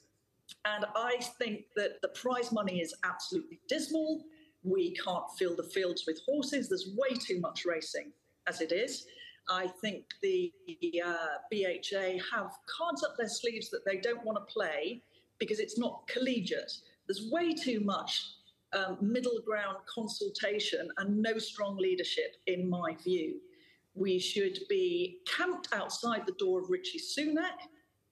[0.65, 4.24] And I think that the prize money is absolutely dismal.
[4.63, 6.69] We can't fill the fields with horses.
[6.69, 8.12] There's way too much racing
[8.48, 9.06] as it is.
[9.50, 10.52] I think the
[11.06, 15.02] uh, BHA have cards up their sleeves that they don't want to play
[15.38, 16.72] because it's not collegiate.
[17.08, 18.24] There's way too much
[18.74, 23.40] um, middle ground consultation and no strong leadership, in my view.
[23.96, 27.68] We should be camped outside the door of Rishi Sunak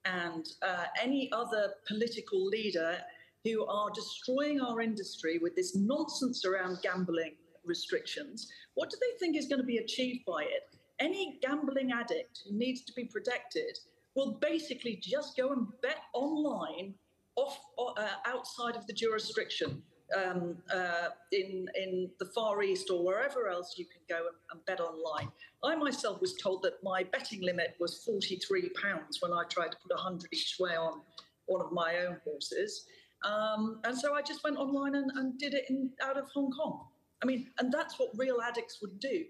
[0.06, 2.97] and uh, any other political leader
[3.43, 7.34] who are destroying our industry with this nonsense around gambling
[7.65, 8.52] restrictions.
[8.76, 10.71] What do they think is going to be achieved by it?
[11.02, 13.78] any gambling addict who needs to be protected
[14.15, 16.93] will basically just go and bet online
[17.36, 17.60] off
[17.97, 19.82] uh, outside of the jurisdiction
[20.15, 24.80] um, uh, in in the Far East or wherever else you can go and, bet
[24.80, 25.30] online.
[25.63, 29.71] I myself was told that my betting limit was forty three pounds when I tried
[29.71, 31.02] to put hundred each way on
[31.45, 32.86] one of my own horses,
[33.24, 36.52] um, and so I just went online and, and did it in, out of Hong
[36.52, 36.88] Kong.
[37.24, 39.26] I mean, and that's what real addicts would do.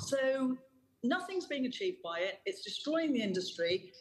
[0.00, 0.56] So
[1.02, 2.40] nothing's being achieved by it.
[2.46, 3.92] It's destroying the industry.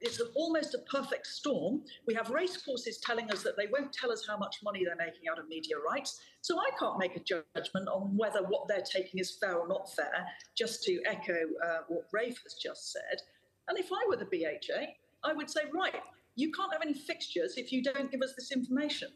[0.00, 1.82] It's almost a perfect storm.
[2.06, 5.28] We have racecourses telling us that they won't tell us how much money they're making
[5.30, 6.20] out of media rights.
[6.40, 9.94] So I can't make a judgment on whether what they're taking is fair or not
[9.94, 11.34] fair, just to echo
[11.64, 13.20] uh, what Ralph has just said.
[13.68, 14.86] And if I were the BHA,
[15.22, 15.94] I would say, right,
[16.34, 19.08] you can't have any fixtures if you don't give us this information.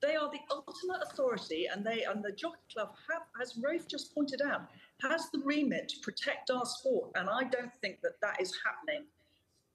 [0.00, 4.14] They are the ultimate authority, and they and the Jockey Club have, as Ralph just
[4.14, 4.62] pointed out,
[5.02, 9.04] has the remit to protect our sport, and I don't think that that is happening.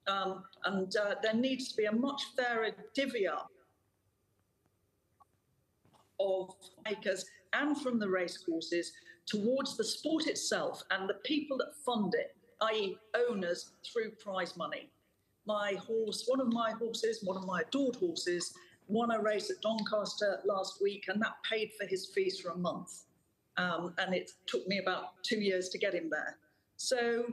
[0.07, 3.49] Um, and uh, there needs to be a much fairer divvy up
[6.19, 6.53] of
[6.85, 8.91] makers and from the racecourses
[9.25, 12.97] towards the sport itself and the people that fund it, i.e.,
[13.29, 14.89] owners through prize money.
[15.47, 18.53] My horse, one of my horses, one of my adored horses,
[18.87, 22.57] won a race at Doncaster last week, and that paid for his fees for a
[22.57, 23.03] month.
[23.57, 26.37] Um, and it took me about two years to get him there.
[26.77, 27.25] So,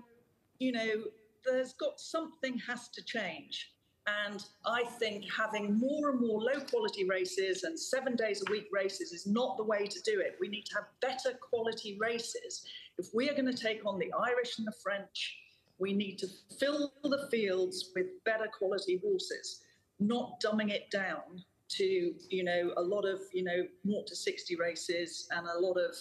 [0.59, 1.05] you know,
[1.45, 3.73] there's got something has to change.
[4.07, 8.67] And I think having more and more low quality races and seven days a week
[8.73, 10.37] races is not the way to do it.
[10.41, 12.65] We need to have better quality races.
[12.99, 15.37] If we are going to take on the Irish and the French,
[15.79, 16.27] we need to
[16.59, 19.61] fill the fields with better quality horses,
[20.01, 21.45] not dumbing it down
[21.77, 25.77] to you know a lot of you know 0 to 60 races and a lot
[25.77, 25.95] of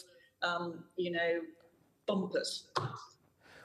[0.44, 1.40] um, you know
[2.08, 2.68] bumpers.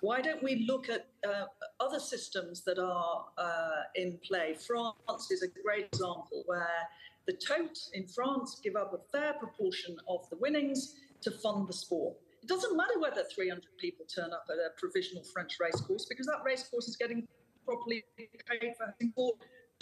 [0.01, 1.47] Why don't we look at uh,
[1.81, 4.55] other systems that are uh, in play?
[4.55, 6.89] France is a great example where
[7.27, 11.73] the tote in France give up a fair proportion of the winnings to fund the
[11.73, 12.17] sport.
[12.43, 16.43] It doesn't matter whether 300 people turn up at a provisional French racecourse because that
[16.45, 17.27] racecourse is getting
[17.65, 19.33] properly paid for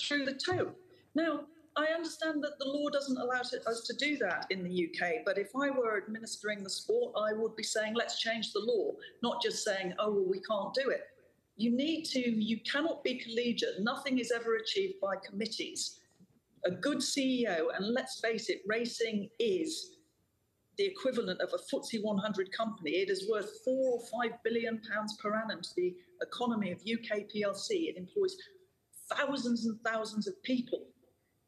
[0.01, 0.75] through the tote.
[1.15, 1.45] Now,
[1.77, 5.39] I understand that the law doesn't allow us to do that in the UK, but
[5.39, 9.43] if I were administering the sport, I would be saying, let's change the law, not
[9.43, 11.03] just saying, oh, well, we can't do it.
[11.57, 13.81] You need to, you cannot be collegiate.
[13.81, 15.99] Nothing is ever achieved by committees.
[16.65, 19.97] A good CEO, and let's face it, racing is
[20.79, 22.93] the equivalent of a FTSE 100 company.
[22.93, 27.23] It is worth four or five billion pounds per annum to the economy of UK
[27.35, 27.89] PLC.
[27.89, 28.37] It employs
[29.13, 30.87] thousands and thousands of people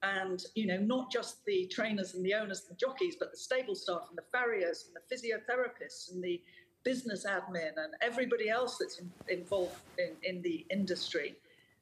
[0.03, 3.37] and you know not just the trainers and the owners and the jockeys but the
[3.37, 6.41] stable staff and the farriers and the physiotherapists and the
[6.85, 11.35] business admin and everybody else that's in, involved in, in, the industry.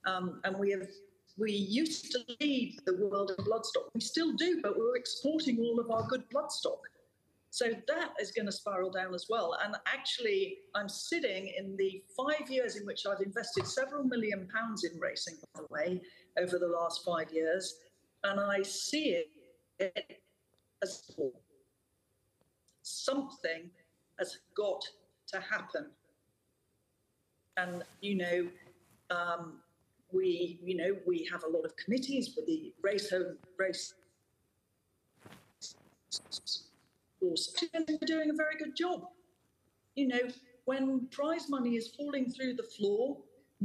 [0.07, 0.89] Um, and we have
[1.37, 3.91] we used to lead the world of bloodstock.
[3.95, 6.81] We still do but we're exporting all of our good bloodstock.
[7.51, 9.57] So that is going to spiral down as well.
[9.63, 14.85] And actually i'm sitting in the five years in which i've invested several million pounds
[14.85, 16.01] in racing by the way
[16.39, 17.77] over the last five years
[18.25, 19.23] and I see
[19.79, 20.21] it
[20.83, 21.11] as
[22.83, 23.71] something
[24.19, 24.83] has got
[25.29, 25.87] to happen.
[27.57, 28.49] And you know,
[29.11, 29.61] um,
[30.13, 33.95] we you know we have a lot of committees for the race home race.
[37.21, 39.07] They're doing a very good job.
[39.95, 40.21] You know,
[40.65, 43.17] when prize money is falling through the floor,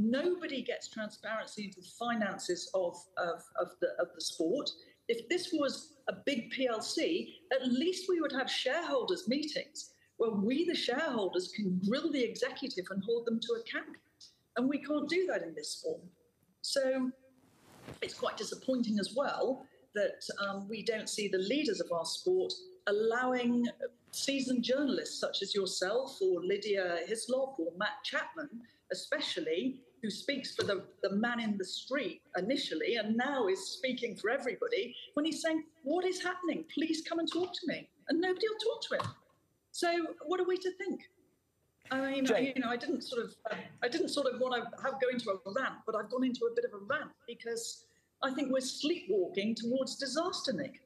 [0.02, 4.70] Nobody gets transparency into the finances of, of, of, the, of the sport.
[5.08, 10.64] If this was a big PLC, at least we would have shareholders' meetings where we,
[10.66, 13.96] the shareholders, can grill the executive and hold them to account.
[14.56, 16.02] And we can't do that in this form.
[16.62, 17.10] So
[18.00, 22.52] it's quite disappointing as well that um, we don't see the leaders of our sport
[22.86, 23.66] allowing
[24.12, 28.48] seasoned journalists such as yourself or Lydia Hislop or Matt Chapman
[28.92, 34.16] especially, who speaks for the, the man in the street initially and now is speaking
[34.16, 36.64] for everybody, when he's saying, What is happening?
[36.72, 37.88] Please come and talk to me.
[38.08, 39.14] And nobody will talk to him.
[39.72, 41.02] So, what are we to think?
[41.90, 43.34] I mean, I, you know, I didn't sort of,
[43.82, 46.44] I didn't sort of want to have go into a rant, but I've gone into
[46.44, 47.84] a bit of a rant because
[48.22, 50.80] I think we're sleepwalking towards disaster, Nick.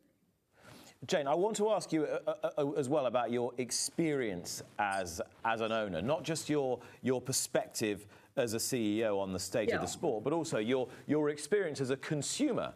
[1.06, 5.20] Jayne, I want to ask you uh, uh, uh, as well about your experience as
[5.44, 8.06] as an owner, not just your your perspective
[8.36, 9.76] as a CEO on the state yeah.
[9.76, 12.72] of the sport, but also your your experience as a consumer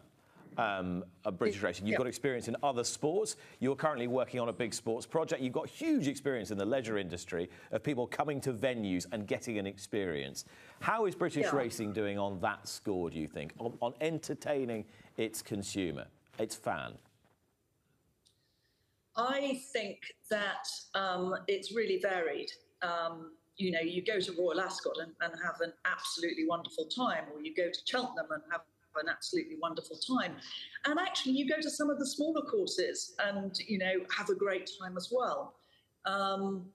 [0.57, 1.85] um, of British racing.
[1.85, 1.97] You've yeah.
[1.99, 3.37] got experience in other sports.
[3.59, 5.41] You're currently working on a big sports project.
[5.41, 9.57] You've got huge experience in the leisure industry of people coming to venues and getting
[9.57, 10.45] an experience.
[10.81, 11.55] How is British yeah.
[11.55, 14.85] racing doing on that score, do you think, on, on entertaining
[15.17, 16.05] its consumer,
[16.37, 16.93] its fan?
[19.15, 19.99] I think
[20.29, 22.49] that um, it's really varied.
[22.81, 27.25] Um, you know, you go to Royal Ascot and, and, have an absolutely wonderful time,
[27.33, 28.61] or you go to Cheltenham and have
[28.95, 30.35] an absolutely wonderful time.
[30.85, 34.35] And actually, you go to some of the smaller courses and, you know, have a
[34.35, 35.55] great time as well.
[36.05, 36.67] Um,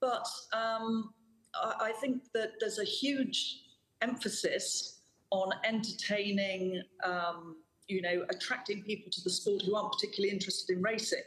[0.00, 1.14] but um,
[1.54, 3.60] I, I think that there's a huge
[4.00, 10.76] emphasis on entertaining, um, you know, attracting people to the sport who aren't particularly interested
[10.76, 11.22] in racing.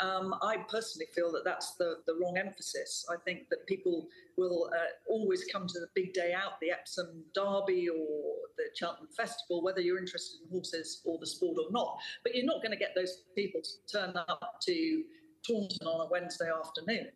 [0.00, 3.04] Um, I personally feel that that's the, the wrong emphasis.
[3.10, 7.24] I think that people will uh, always come to the big day out, the Epsom
[7.34, 11.98] Derby or the Cheltenham Festival, whether you're interested in horses or the sport or not.
[12.22, 15.02] But you're not going to get those people to turn up to
[15.46, 17.08] Taunton on a Wednesday afternoon.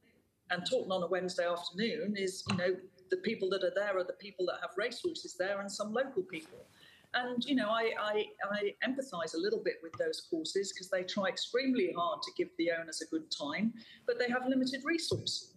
[0.51, 2.77] And Taunton on a Wednesday afternoon is, you know,
[3.11, 6.23] the people that are there are the people that have racehorses there and some local
[6.23, 6.59] people.
[7.15, 11.03] And, you know, I, I, I empathise a little bit with those courses because they
[11.03, 13.75] try extremely hard to give the owners a good time,
[14.07, 15.55] but they have limited resource.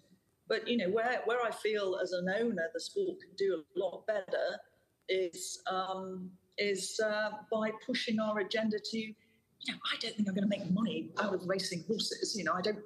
[0.49, 3.79] But, you know, where, where I feel as an owner the sport can do a
[3.79, 4.59] lot better
[5.07, 9.13] is, um, is uh, by pushing our agenda to, you
[9.69, 12.35] know, I don't think I'm going to make money out of racing horses.
[12.37, 12.79] You know, I don't,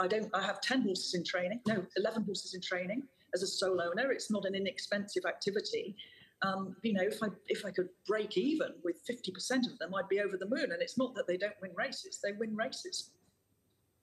[0.00, 3.04] I don't, I have 10 horses in training, no, 11 horses in training
[3.34, 4.10] as a sole owner.
[4.10, 5.94] It's not an inexpensive activity.
[6.42, 10.08] Um, you know, if I if I could break even with 50% of them, I'd
[10.08, 10.72] be over the moon.
[10.72, 13.10] And it's not that they don't win races; they win races.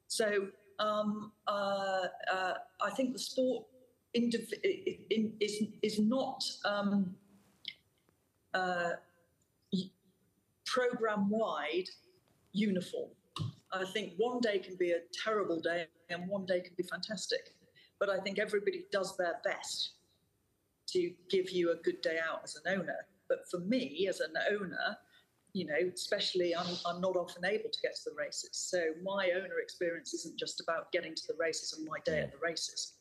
[0.08, 0.48] So
[0.80, 3.66] um, uh, uh, I think the sport
[4.14, 4.32] in,
[5.10, 7.16] in, is is not um,
[8.54, 8.92] uh,
[10.66, 11.90] program wide
[12.54, 13.10] uniform.
[13.72, 17.54] I think one day can be a terrible day and one day can be fantastic.
[18.00, 19.94] But I think everybody does their best
[20.88, 22.98] to give you a good day out as an owner.
[23.30, 24.98] But for me, as an owner,
[25.54, 28.50] you know, especially I'm, I'm not often able to get to the races.
[28.54, 32.32] So my owner experience isn't just about getting to the races and my day at
[32.32, 32.94] the races.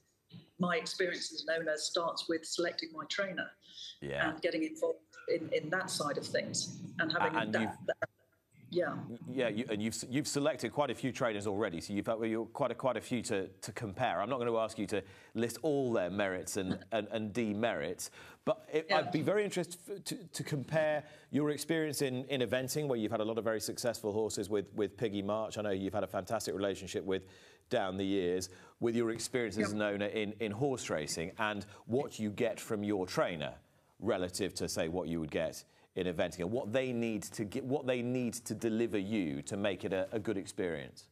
[0.59, 3.47] My experience as an owner starts with selecting my trainer
[4.01, 4.31] Yeah.
[4.31, 8.09] and getting involved in, in that side of things and having and that, that-
[8.71, 8.95] yeah.
[9.31, 12.71] Yeah, you, and you've you've selected quite a few trainers already, so you've you're quite
[12.71, 14.21] a, quite a few to, to compare.
[14.21, 15.03] I'm not going to ask you to
[15.35, 18.11] list all their merits and, and, and demerits,
[18.45, 18.99] but it, Yeah.
[18.99, 23.21] I'd be very interested to, to compare your experience in, in eventing, where you've had
[23.21, 25.59] a lot of very successful horses with, with Piggy March.
[25.59, 27.23] I know you've had a fantastic relationship with
[27.71, 28.49] down the years,
[28.81, 32.85] with your experience as an owner in, in horse racing and what you get from
[32.85, 33.55] your trainer
[33.99, 35.65] relative to, say, what you would get
[35.97, 39.57] in eventing and what they need to get, what they need to deliver you to
[39.57, 41.07] make it a, a good experience.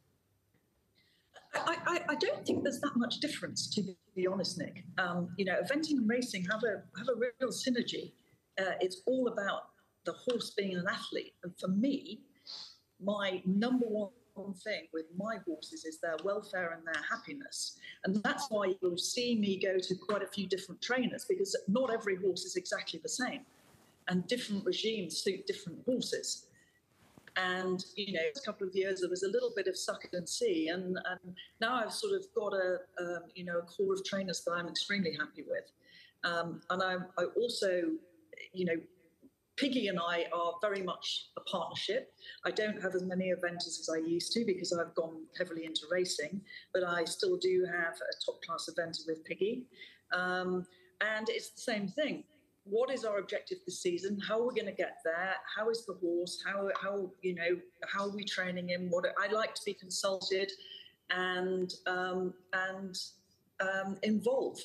[1.55, 3.83] I, I, I don't think there's that much difference, to
[4.15, 4.85] be honest, Nick.
[4.99, 8.13] Um, you know, eventing and racing have a have a real synergy.
[8.59, 9.69] Uh, it's all about
[10.05, 12.21] the horse being an athlete, and for me,
[13.03, 14.11] my number one
[14.65, 19.37] thing with my horses is their welfare and their happiness, and that's why you'll see
[19.37, 23.09] me go to quite a few different trainers because not every horse is exactly the
[23.09, 23.41] same,
[24.09, 26.47] and different regimes suit different horses.
[27.37, 30.29] And you know, a couple of years there was a little bit of suck and
[30.29, 34.05] see, and, and now I've sort of got a um, you know a core of
[34.05, 35.73] trainers that I'm extremely happy with,
[36.23, 37.83] um, and I, I also,
[38.53, 38.77] you know,
[39.57, 42.13] Piggy and I are very much a partnership.
[42.45, 45.83] I don't have as many eventers as I used to because I've gone heavily into
[45.91, 46.41] racing,
[46.73, 49.65] but I still do have a top class eventer with Piggy,
[50.13, 50.65] um,
[51.01, 52.23] and it's the same thing
[52.65, 54.19] what is our objective this season?
[54.27, 55.35] How are we going to get there?
[55.55, 56.43] How is the horse?
[56.45, 58.89] How how you know how are we training him?
[58.91, 60.51] What I like to be consulted
[61.11, 62.97] and um, and
[63.61, 64.63] um, involved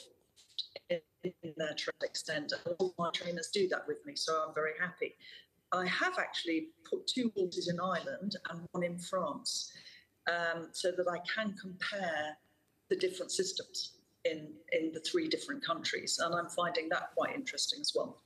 [0.89, 2.53] in, in their train extent.
[2.79, 5.15] All my trainers do that with me, so I'm very happy.
[5.71, 9.71] I have actually put two horses in Ireland and one in France,
[10.27, 12.37] um, so that I can compare
[12.89, 17.79] the different systems in in the three different countries, and I'm finding that quite interesting
[17.81, 18.21] as well.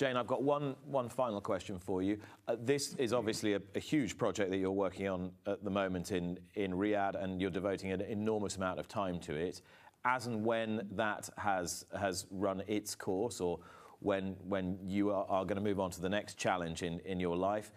[0.00, 2.18] Jayne, I've got one, one final question for you.
[2.48, 6.10] Uh, this is obviously a, a huge project that you're working on at the moment
[6.10, 9.60] in, in Riyadh, and you're devoting an enormous amount of time to it.
[10.06, 13.60] As and when that has, has run its course, or
[13.98, 17.20] when, when you are, are going to move on to the next challenge in, in
[17.20, 17.70] your life,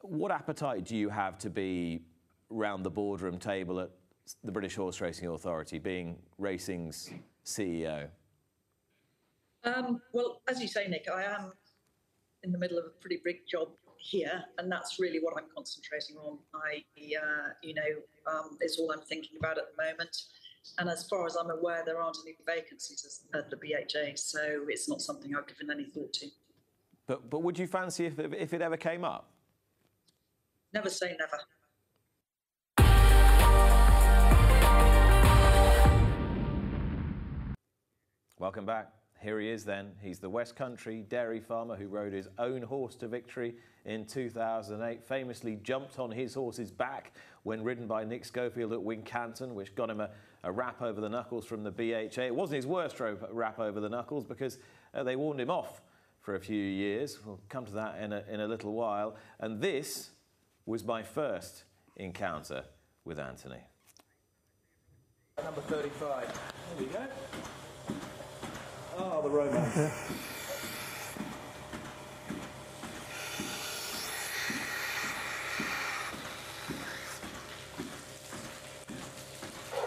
[0.00, 2.02] what appetite do you have to be
[2.50, 3.90] round the boardroom table at
[4.42, 7.10] the British Horse Racing Authority, being racing's
[7.44, 8.08] CEO?
[9.64, 11.52] Um, well, as you say, Nick, I am
[12.42, 13.68] in the middle of a pretty big job
[13.98, 16.38] here, and that's really what I'm concentrating on.
[16.54, 16.82] I,
[17.16, 17.82] uh, you know,
[18.30, 20.16] um, is all I'm thinking about at the moment.
[20.78, 24.88] And as far as I'm aware, there aren't any vacancies at the BHA, so it's
[24.88, 26.26] not something I've given any thought to.
[27.06, 29.30] But, but would you fancy if, if it ever came up?
[30.72, 31.38] Never say never.
[38.44, 38.92] Welcome back.
[39.22, 39.92] Here he is then.
[40.02, 43.54] He's the West Country dairy farmer who rode his own horse to victory
[43.86, 49.54] in 2008, famously jumped on his horse's back when ridden by Nick Schofield at Wincanton,
[49.54, 50.10] which got him a,
[50.42, 52.24] a rap over the knuckles from the BHA.
[52.24, 54.58] It wasn't his worst ro- rap over the knuckles because
[54.92, 55.80] uh, they warned him off
[56.20, 57.20] for a few years.
[57.24, 59.16] We'll come to that in a, in a little while.
[59.40, 60.10] And this
[60.66, 61.64] was my first
[61.96, 62.64] encounter
[63.06, 63.62] with Anthony.
[65.42, 66.40] Number 35.
[66.76, 67.06] There we go.
[68.96, 69.74] Oh, the romance.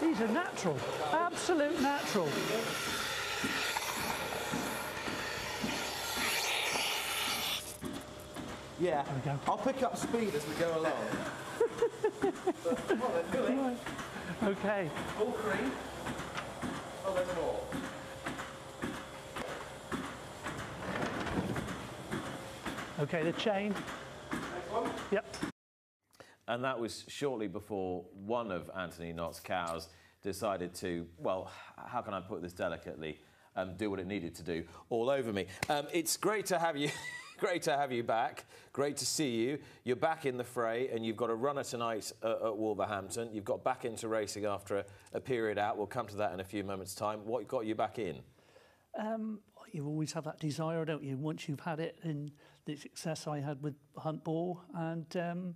[0.00, 0.76] These are natural,
[1.12, 2.28] absolute natural.
[8.80, 9.04] Yeah.
[9.46, 10.92] I'll pick up speed as we go along.
[12.62, 13.76] but, well, then, Billy.
[14.44, 14.90] Okay.
[15.18, 15.70] All three.
[17.04, 17.87] Oh, there's more.
[23.00, 23.72] Okay, the chain.
[24.32, 24.90] Next one.
[25.12, 25.36] Yep.
[26.48, 29.88] And that was shortly before one of Anthony Knott's cows
[30.22, 33.20] decided to, well, how can I put this delicately,
[33.54, 35.46] um, do what it needed to do all over me.
[35.68, 36.90] Um, it's great to have you.
[37.38, 38.46] Great to have you back.
[38.72, 39.60] Great to see you.
[39.84, 43.28] You're back in the fray, and you've got a runner tonight uh, at Wolverhampton.
[43.32, 45.78] You've got back into racing after a, a period out.
[45.78, 47.20] We'll come to that in a few moments' time.
[47.24, 48.16] What got you back in?
[48.98, 49.38] Um,
[49.70, 51.16] you always have that desire, don't you?
[51.16, 52.32] Once you've had it, and
[52.68, 55.54] the success I had with Hunt Ball, and um,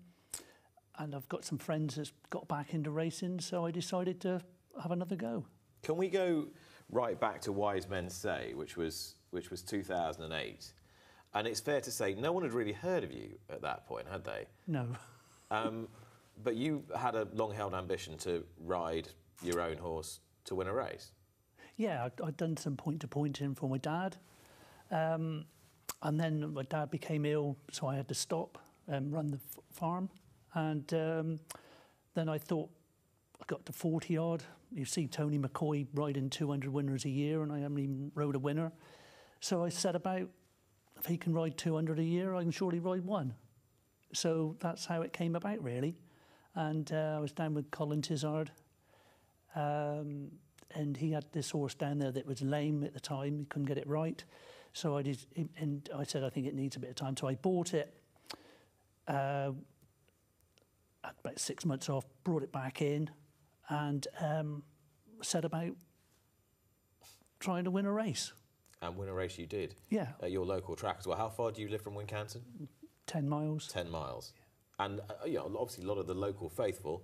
[0.98, 4.40] and I've got some friends that's got back into racing, so I decided to
[4.82, 5.44] have another go.
[5.82, 6.48] Can we go
[6.90, 10.72] right back to Wise Men Say, which was which was 2008?
[11.34, 14.06] And it's fair to say no one had really heard of you at that point,
[14.10, 14.46] had they?
[14.66, 14.86] No.
[15.50, 15.88] Um,
[16.42, 19.08] but you had a long-held ambition to ride
[19.42, 21.12] your own horse to win a race.
[21.76, 24.16] Yeah, I'd, I'd done some point to pointing for my dad.
[24.90, 25.44] Um,
[26.02, 29.38] and then my dad became ill, so I had to stop and run the
[29.70, 30.10] farm.
[30.54, 31.40] And um,
[32.14, 32.68] then I thought,
[33.40, 34.42] I got to 40 odd.
[34.72, 38.38] You see Tony McCoy riding 200 winners a year, and I haven't even rode a
[38.38, 38.72] winner.
[39.40, 40.28] So I set about,
[40.98, 43.34] if he can ride 200 a year, I can surely ride one.
[44.12, 45.96] So that's how it came about, really.
[46.54, 48.50] And uh, I was down with Colin Tizzard,
[49.54, 50.32] um,
[50.74, 53.38] and he had this horse down there that was lame at the time.
[53.38, 54.22] He couldn't get it right.
[54.72, 55.18] So I did,
[55.56, 57.16] and I said, I think it needs a bit of time.
[57.16, 57.94] So I bought it.
[59.06, 59.52] Uh,
[61.04, 63.10] about six months off, brought it back in,
[63.68, 64.62] and um,
[65.22, 65.72] set about
[67.40, 68.32] trying to win a race.
[68.80, 69.74] And win a race you did.
[69.90, 70.08] Yeah.
[70.22, 71.16] At your local track as well.
[71.16, 72.42] How far do you live from Wincanton?
[73.06, 73.68] 10 miles.
[73.68, 74.32] 10 miles.
[74.78, 77.02] And uh, you know, obviously, a lot of the local faithful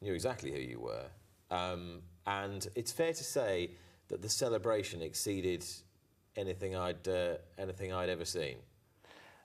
[0.00, 1.06] knew exactly who you were.
[1.50, 3.72] Um, and it's fair to say
[4.08, 5.64] that the celebration exceeded
[6.36, 8.56] anything I'd, uh, anything I'd ever seen.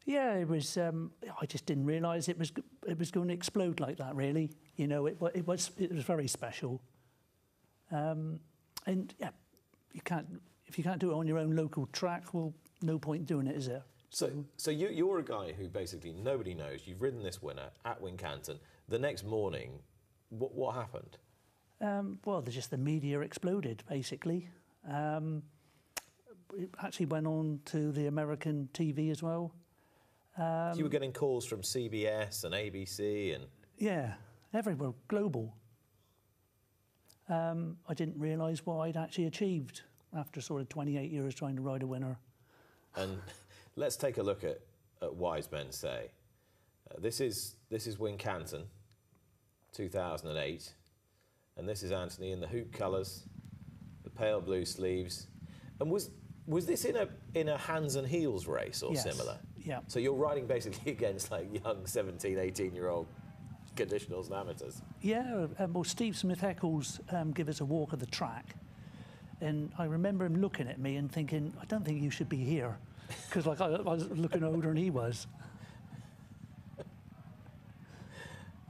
[0.05, 0.77] Yeah, it was.
[0.77, 1.11] Um,
[1.41, 2.53] I just didn't realise it was
[2.88, 4.15] it was going to explode like that.
[4.15, 6.81] Really, you know, it, it was it was very special.
[7.91, 8.39] Um,
[8.85, 9.31] and yeah,
[9.91, 12.33] you can't if you can't do it on your own local track.
[12.33, 13.83] Well, no point doing it, is there?
[14.09, 16.81] So, so you, you're a guy who basically nobody knows.
[16.85, 18.59] You've ridden this winner at Wincanton.
[18.88, 19.79] The next morning,
[20.29, 21.17] what, what happened?
[21.81, 24.49] Um, well, just the media exploded, basically.
[24.89, 25.43] Um,
[26.57, 29.53] it actually went on to the American TV as well.
[30.37, 33.45] Um, you were getting calls from CBS and ABC and
[33.77, 34.13] Yeah,
[34.53, 35.55] everywhere, global.
[37.29, 39.81] Um, I didn't realise what I'd actually achieved
[40.15, 42.17] after sort of 28 years trying to ride a winner.
[42.95, 43.19] And
[43.75, 44.59] let's take a look at,
[45.01, 46.11] at Wise Men Say.
[46.89, 48.63] Uh, this is this is Wincanton,
[49.73, 50.73] 2008,
[51.57, 53.23] and this is Anthony in the hoop colours,
[54.03, 55.27] the pale blue sleeves.
[55.79, 56.11] And was
[56.47, 59.37] was this in a in a hands and heels race or Yes, similar?
[59.63, 59.79] yeah.
[59.87, 63.07] So you're riding basically against like young 17, 18 year old
[63.75, 64.81] conditionals and amateurs.
[65.01, 68.55] Yeah, um, well, Steve Smith Eccles um, gave us a walk of the track,
[69.41, 72.37] and I remember him looking at me and thinking, I don't think you should be
[72.37, 72.77] here,
[73.27, 75.27] because like I, I was looking older than he was.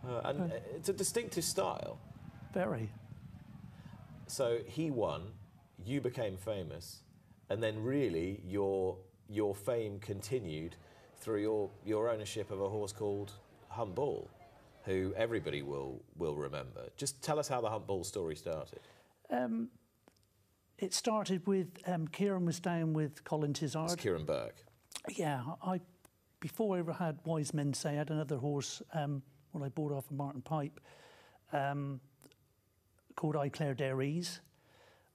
[0.07, 1.99] Uh, and uh, it's a distinctive style.
[2.53, 2.89] Very.
[4.27, 5.23] So he won,
[5.85, 7.01] you became famous,
[7.49, 8.97] and then really your
[9.29, 10.75] your fame continued
[11.19, 13.33] through your, your ownership of a horse called
[13.69, 14.29] Hunt Ball,
[14.85, 16.87] who everybody will will remember.
[16.95, 18.79] Just tell us how the Hunt Ball story started.
[19.29, 19.69] Um,
[20.77, 24.63] it started with um, Kieran was down with Colin It's Kieran Burke.
[25.09, 25.81] Yeah, I
[26.39, 29.91] before I ever had Wise Men say I had another horse um, what I bought
[29.91, 30.79] off of Martin Pipe
[31.51, 31.99] um,
[33.15, 34.39] called I Claire Dairies,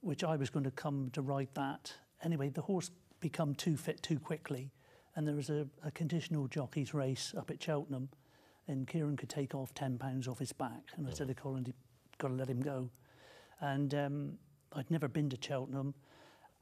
[0.00, 1.94] which I was going to come to ride that.
[2.22, 4.70] Anyway, the horse become too fit too quickly,
[5.14, 8.08] and there was a, a conditional jockeys race up at Cheltenham,
[8.68, 11.64] and Kieran could take off ten pounds off his back, and I said to Colin,
[11.66, 11.72] "You
[12.18, 12.90] got to let him go."
[13.60, 14.38] And um,
[14.72, 15.94] I'd never been to Cheltenham,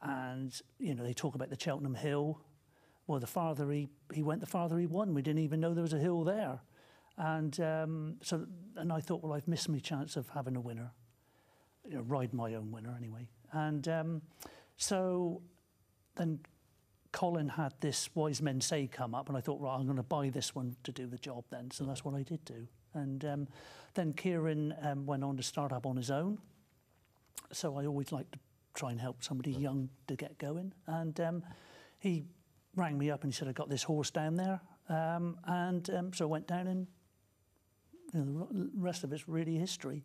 [0.02, 2.40] and you know they talk about the Cheltenham Hill.
[3.06, 5.14] Well, the farther he, he went, the farther he won.
[5.14, 6.60] We didn't even know there was a hill there.
[7.16, 8.46] And um, so,
[8.76, 10.92] and I thought, well, I've missed my chance of having a winner,
[11.88, 13.28] you know, ride my own winner anyway.
[13.52, 14.22] And um,
[14.80, 15.42] so
[16.16, 16.40] then
[17.12, 20.02] Colin had this Wise Men Say come up, and I thought, right, I'm going to
[20.02, 21.70] buy this one to do the job then.
[21.70, 22.66] So that's what I did do.
[22.94, 23.48] And um,
[23.94, 26.38] then Kieran um, went on to start up on his own.
[27.52, 28.38] So I always like to
[28.74, 30.72] try and help somebody young to get going.
[30.86, 31.42] And um,
[31.98, 32.24] he
[32.74, 34.60] rang me up and he said, I got this horse down there.
[34.88, 36.86] Um, and um, so I went down and
[38.14, 40.04] you know, the rest of it's really history.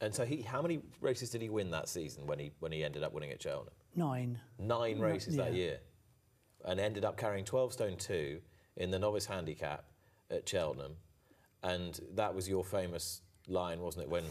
[0.00, 2.84] And so he, how many races did he win that season when he when he
[2.84, 3.72] ended up winning at Cheltenham?
[3.96, 4.38] Nine.
[4.58, 5.78] Nine No, races that year,
[6.64, 8.40] and ended up carrying 12 stone two
[8.76, 9.84] in the novice handicap
[10.30, 10.92] at Cheltenham,
[11.62, 14.10] and that was your famous line, wasn't it?
[14.10, 14.24] When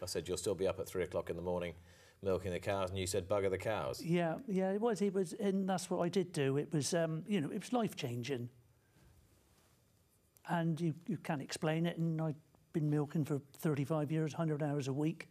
[0.00, 1.74] I said you'll still be up at three o'clock in the morning,
[2.22, 4.00] milking the cows, and you said bugger the cows.
[4.02, 5.02] Yeah, yeah, it was.
[5.02, 6.56] It was, and that's what I did do.
[6.56, 8.48] It was, um, you know, it was life changing.
[10.48, 11.96] And you, you can't explain it.
[11.96, 12.34] And I'd
[12.72, 15.28] been milking for 35 years, 100 hours a week,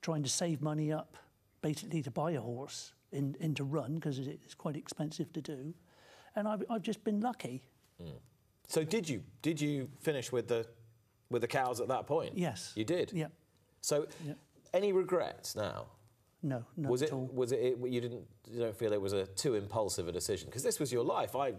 [0.00, 1.16] trying to save money up,
[1.60, 5.74] basically to buy a horse in, in to run because it's quite expensive to do.
[6.36, 7.62] And I've, I've just been lucky.
[8.66, 10.66] So did you did you finish with the
[11.30, 12.36] with the cows at that point.
[12.36, 12.72] Yes.
[12.74, 13.12] You did.
[13.12, 13.26] Yeah.
[13.80, 14.06] So,
[14.72, 15.86] any regrets now?
[16.42, 17.14] No, not was at it?
[17.14, 17.28] all.
[17.32, 17.78] Was it, it?
[17.86, 18.26] You didn't.
[18.50, 21.34] You don't feel it was a too impulsive a decision because this was your life.
[21.34, 21.54] I,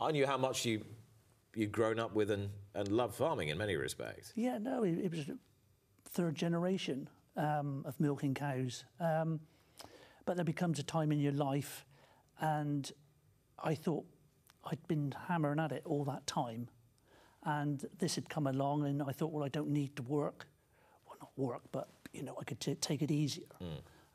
[0.00, 0.84] I knew how much you,
[1.54, 4.32] you'd grown up with and and loved farming in many respects.
[4.36, 5.26] Yeah, no, it, it was
[6.10, 8.84] third generation um, of milking cows.
[9.00, 9.40] Um,
[10.28, 11.86] but there becomes a time in your life,
[12.38, 12.92] and
[13.64, 14.04] I thought
[14.62, 16.68] I'd been hammering at it all that time,
[17.44, 20.46] and this had come along, and I thought, well, I don't need to work,
[21.06, 23.46] well, not work, but you know, I could t- take it easier.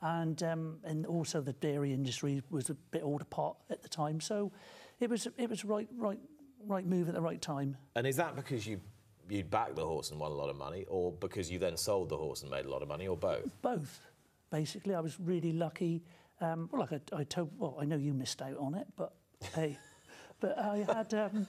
[0.04, 4.22] And um, and also the dairy industry was a bit older pot at the time,
[4.22, 4.52] so
[5.00, 6.20] it was it was right right
[6.68, 7.76] right move at the right time.
[7.96, 8.82] And is that because you
[9.30, 12.10] you'd backed the horse and won a lot of money, or because you then sold
[12.10, 13.50] the horse and made a lot of money, or both?
[13.64, 14.13] both.
[14.54, 16.04] Basically, I was really lucky.
[16.40, 19.14] Um, well, like I, I told, well, I know you missed out on it, but
[19.56, 19.80] hey,
[20.40, 21.48] but I had um,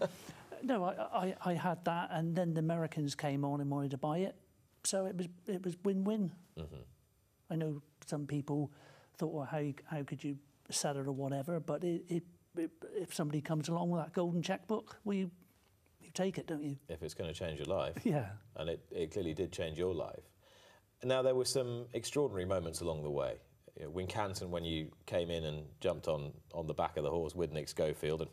[0.62, 0.94] no, I,
[1.26, 4.34] I, I had that, and then the Americans came on and wanted to buy it,
[4.84, 6.32] so it was it was win-win.
[7.50, 8.72] I know some people
[9.18, 10.38] thought, well, how how could you
[10.70, 12.22] sell it or whatever, but it, it,
[12.56, 15.30] it, if somebody comes along with that golden checkbook, well, you
[16.00, 16.78] you take it, don't you?
[16.88, 17.98] If it's going to change your life.
[18.04, 18.28] Yeah.
[18.56, 20.24] And it, it clearly did change your life.
[21.04, 23.34] Now there were some extraordinary moments along the way.
[23.78, 27.10] You know, Wincanton, when you came in and jumped on on the back of the
[27.10, 28.30] horse with Nick Schofield, and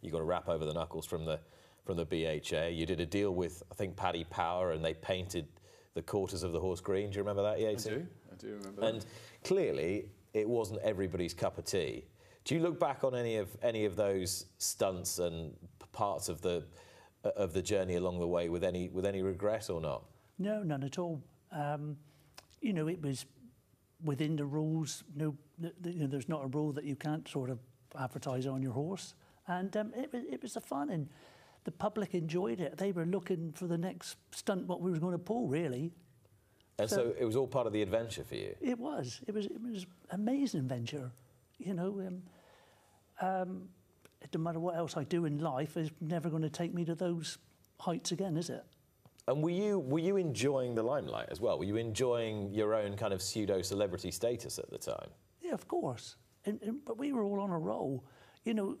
[0.00, 1.38] you got a rap over the knuckles from the
[1.84, 2.66] from the BHA.
[2.68, 5.46] You did a deal with I think Paddy Power, and they painted
[5.94, 7.10] the quarters of the horse green.
[7.10, 7.86] Do you remember that, Yates?
[7.86, 8.06] I do.
[8.32, 9.06] I do remember And
[9.44, 12.04] clearly, it wasn't everybody's cup of tea.
[12.44, 15.54] Do you look back on any of any of those stunts and
[15.92, 16.64] parts of the
[17.24, 20.04] of the journey along the way with any with any regret or not?
[20.38, 21.22] No, none at all.
[21.52, 21.96] Um,
[22.60, 23.26] you know, it was
[24.04, 25.04] within the rules.
[25.14, 27.58] No, you know, there's not a rule that you can't sort of
[27.98, 29.14] advertise on your horse,
[29.46, 31.08] and um, it was it was a fun and
[31.64, 32.78] the public enjoyed it.
[32.78, 35.90] They were looking for the next stunt, what we were going to pull, really.
[36.78, 38.54] And so, So- it was all part of the adventure for you.
[38.60, 39.20] It was.
[39.26, 39.46] It was.
[39.46, 41.10] It was amazing venture.
[41.58, 42.22] You know, um,
[43.20, 43.68] um,
[44.22, 46.84] it doesn't matter what else I do in life, is never going to take me
[46.84, 47.38] to those
[47.80, 48.64] heights again, is it?
[49.28, 51.58] And were you were you enjoying the limelight as well?
[51.58, 55.10] Were you enjoying your own kind of pseudo celebrity status at the time?
[55.42, 56.16] Yeah, of course.
[56.46, 58.04] And, and, but we were all on a roll.
[58.44, 58.78] You know,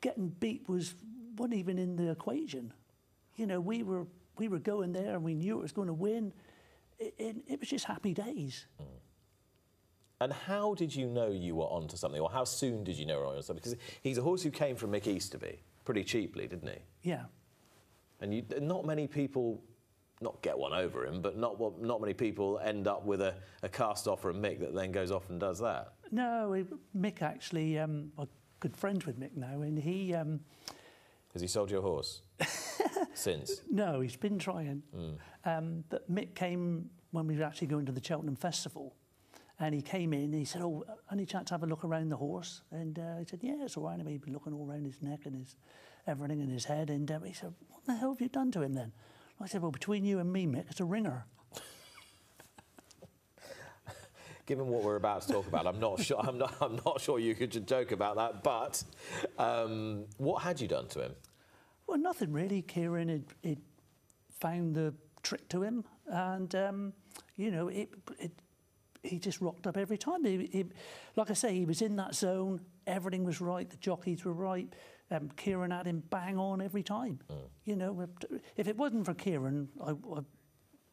[0.00, 0.94] getting beat was
[1.36, 2.72] wasn't even in the equation.
[3.36, 5.94] You know, we were we were going there and we knew it was going to
[5.94, 6.32] win.
[6.98, 8.66] It, it, it was just happy days.
[8.82, 8.86] Mm.
[10.22, 13.18] And how did you know you were onto something, or how soon did you know
[13.18, 13.62] you were onto something?
[13.62, 16.78] Because he's a horse who came from Mick Easterby pretty cheaply, didn't he?
[17.10, 17.26] Yeah.
[18.20, 19.62] And you, not many people,
[20.20, 23.34] not get one over him, but not what- not many people end up with a,
[23.62, 25.92] a cast off from Mick that then goes off and does that.
[26.10, 26.64] No,
[26.96, 28.28] Mick actually, um, I'm
[28.60, 30.40] good friends with Mick now, and he, um,
[31.34, 32.22] Has he sold your horse
[33.14, 33.60] since?
[33.70, 34.82] no, he's been trying.
[35.44, 38.94] Um, but Mick came when we were actually going to the Cheltenham Festival,
[39.58, 42.10] and he came in and he said, "Oh, any chance to have a look around
[42.10, 44.68] the horse?" And uh, I said, "Yeah, it's all right." And he'd been looking all
[44.70, 45.56] around his neck and his
[46.06, 48.62] everything in his head, and um, he said, "What the hell have you done to
[48.62, 48.92] him then?"
[49.40, 51.26] I said, "Well, between you and me, Mick, it's a ringer."
[54.46, 56.20] Given what we're about to talk about, I'm not sure.
[56.20, 56.54] I'm not.
[56.60, 58.42] I'm not sure you could joke about that.
[58.42, 58.82] But
[59.38, 61.12] um, what had you done to him?
[61.86, 62.62] Well, nothing really.
[62.62, 63.60] Kieran had, had
[64.30, 66.92] found the trick to him, and um,
[67.36, 68.32] you know, it, it,
[69.02, 70.24] he just rocked up every time.
[70.24, 70.64] He, he,
[71.16, 72.60] like I say, he was in that zone.
[72.86, 73.68] Everything was right.
[73.68, 74.72] The jockeys were right.
[75.10, 77.20] Um, Kieran had him bang on every time.
[77.64, 80.20] You know, if- if it wasn't for Kieran, I, I,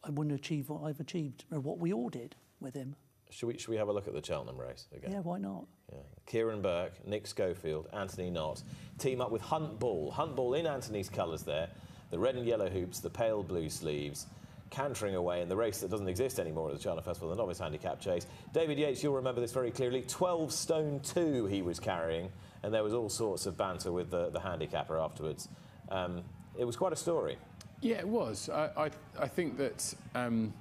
[0.04, 2.96] I wouldn't achieve what I've achieved or what we all did with him.
[3.32, 3.58] Should we?
[3.58, 5.12] Should we have a look at the Cheltenham race again?
[5.12, 5.66] Yeah, why not?
[5.92, 5.98] Yeah.
[6.28, 8.62] Kieran Burke, Nick Schofield, Anthony Knott
[9.00, 10.12] team up with Hunt Ball.
[10.12, 11.68] Hunt Ball in Anthony's colours there,
[12.12, 14.28] the red and yellow hoops, the pale blue sleeves,
[14.70, 17.58] cantering away in the race that doesn't exist anymore at the Cheltenham Festival, the novice
[17.58, 18.28] handicap chase.
[18.54, 20.04] David Yates, you'll remember this very clearly.
[20.04, 22.30] 12 stone 2 he was carrying,
[22.64, 25.50] and there was all sorts of banter with the, the handicapper afterwards.
[25.90, 26.24] Um,
[26.58, 27.38] it was quite a story.
[27.82, 28.50] Yeah, it was.
[28.50, 30.54] I, I, I think that um,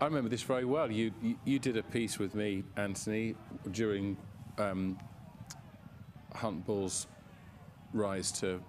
[0.00, 0.90] I remember this very well.
[0.90, 3.34] You, you, you did a piece with me, Anthony,
[3.70, 4.16] during
[4.58, 4.98] um,
[6.34, 6.64] Hunt
[7.92, 8.62] rise to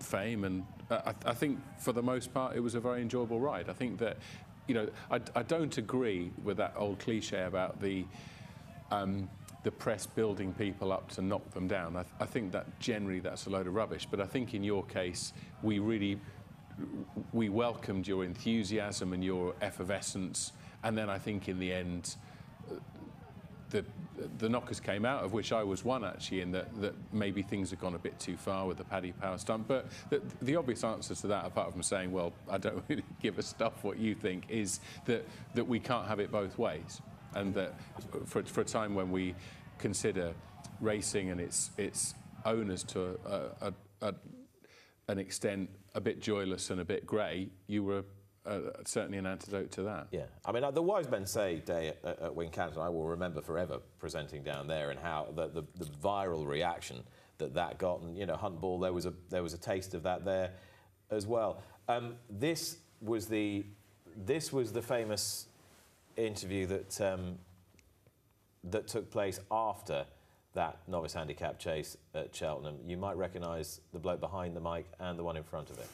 [0.00, 3.68] fame, and I, I think for the most part it was a very enjoyable ride.
[3.68, 4.18] I think that,
[4.66, 8.04] you know, I, I don't agree with that old cliche about the.
[8.90, 9.28] Um,
[9.68, 11.94] the press building people up to knock them down.
[11.94, 14.08] I, I think that generally that's a load of rubbish.
[14.10, 16.18] But I think in your case, we really
[17.34, 20.52] we welcomed your enthusiasm and your effervescence,
[20.84, 22.16] and then I think in the end,
[22.70, 22.76] uh,
[23.68, 23.84] the
[24.38, 27.68] the knockers came out, of which I was one actually, in that, that maybe things
[27.68, 29.68] had gone a bit too far with the Paddy Power stunt.
[29.68, 33.38] But the, the obvious answer to that, apart from saying, well, I don't really give
[33.38, 37.02] a stuff what you think, is that, that we can't have it both ways.
[37.34, 37.74] And that
[38.26, 39.34] for, for a time when we
[39.78, 40.34] consider
[40.80, 42.14] racing and its, its
[42.44, 44.14] owners to a, a, a,
[45.08, 48.04] an extent a bit joyless and a bit grey, you were
[48.46, 50.06] uh, certainly an antidote to that.
[50.10, 53.40] Yeah, I mean, uh, the Wise Men Say Day at, at Wincanton, I will remember
[53.40, 57.02] forever presenting down there and how the, the, the, viral reaction
[57.38, 59.94] that that got, and you know, Hunt Ball, there was a there was a taste
[59.94, 60.52] of that there
[61.10, 61.62] as well.
[61.88, 63.66] Um, this was the
[64.16, 65.46] this was the famous
[66.16, 67.38] interview that um,
[68.64, 70.06] that took place after
[70.54, 72.76] that novice handicap chase at Cheltenham.
[72.86, 75.88] You might recognise the bloke behind the mic and the one in front of it.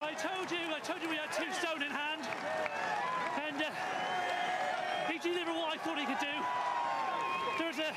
[0.00, 2.22] I told you, I told you we had two stone in hand,
[3.46, 3.70] and uh,
[5.10, 6.26] he delivered what I thought he could do.
[7.58, 7.92] There's a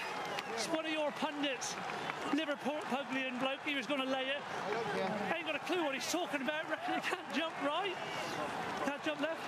[0.72, 1.76] one of your pundits,
[2.34, 4.41] Liverpool Puglian bloke, he was going to lay it.
[5.36, 6.70] Ain't got a clue what he's talking about.
[6.70, 7.96] Reckon he can't jump right,
[8.86, 9.41] can't jump left.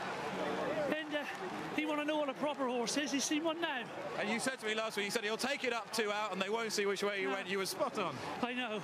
[1.75, 3.11] He want to know what a proper horse is.
[3.11, 3.81] He's seen one now.
[4.19, 6.33] And you said to me last week, you said he'll take it up two out
[6.33, 7.47] and they won't see which way you went.
[7.47, 8.15] You were spot on.
[8.41, 8.81] I know.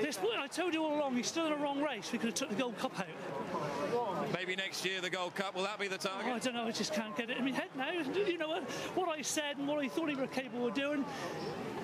[0.00, 2.12] This, I told you all along, he's still in the wrong race.
[2.12, 4.32] We could have took the Gold Cup out.
[4.32, 5.56] Maybe next year the Gold Cup.
[5.56, 6.26] Will that be the oh, target?
[6.28, 6.66] Oh, I don't know.
[6.66, 7.90] I just can't get it in my head now.
[7.90, 8.70] You know what?
[8.94, 11.04] What I said and what I thought he was capable of doing,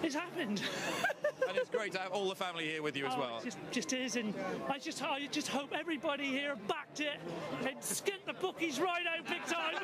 [0.03, 0.63] it's happened.
[1.49, 3.39] and it's great to have all the family here with you as oh, well.
[3.39, 4.35] It just, just is, and
[4.69, 7.21] I just, I just hope everybody here backed it
[7.61, 9.75] and skint the bookies right out big time.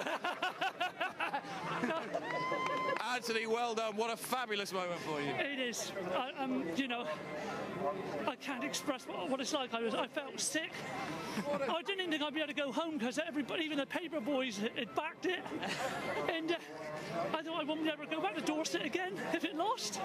[3.11, 3.97] Anthony, well done.
[3.97, 5.31] What a fabulous moment for you.
[5.31, 5.93] It is.
[6.17, 7.07] I, um, you know,
[8.27, 9.75] I can't express what, what, it's like.
[9.75, 10.73] I was, I felt sick.
[11.53, 14.59] I didn't think I'd be able to go home because everybody, even the paper boys,
[14.59, 15.41] had backed it.
[16.33, 16.57] And uh,
[17.35, 20.01] I thought I wouldn't ever go back to Dorset again if it lost.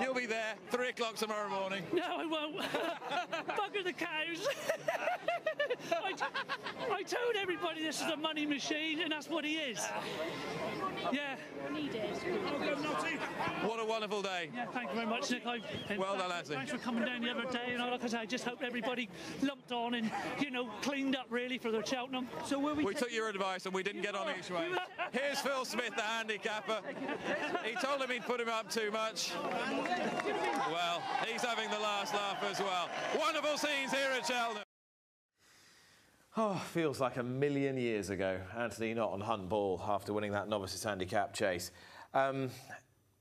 [0.00, 1.82] You'll be there three o'clock tomorrow morning.
[1.92, 2.58] No, I won't.
[3.48, 4.46] Bugger the cows.
[5.92, 6.12] I,
[6.92, 9.80] I told everybody this is a money machine, and that's what he is.
[11.12, 11.36] Yeah.
[13.96, 14.50] What a wonderful day.
[14.54, 15.46] Yeah, thank you very much, Nick.
[15.46, 16.56] I, well done, Anthony.
[16.56, 17.72] Thanks for coming down the other day.
[17.72, 19.08] And like I said, I just hope everybody
[19.40, 22.28] lumped on and, you know, cleaned up really for the Cheltenham.
[22.44, 24.68] So we, we took your advice and we didn't get on each way.
[25.12, 26.80] Here's Phil Smith, the handicapper.
[27.64, 29.32] He told him he'd put him up too much.
[30.70, 32.90] Well, he's having the last laugh as well.
[33.18, 34.62] Wonderful scenes here at Cheltenham.
[36.36, 38.40] Oh, feels like a million years ago.
[38.58, 41.70] Anthony Knott on Hunt Ball after winning that novices handicap chase.
[42.12, 42.50] Um,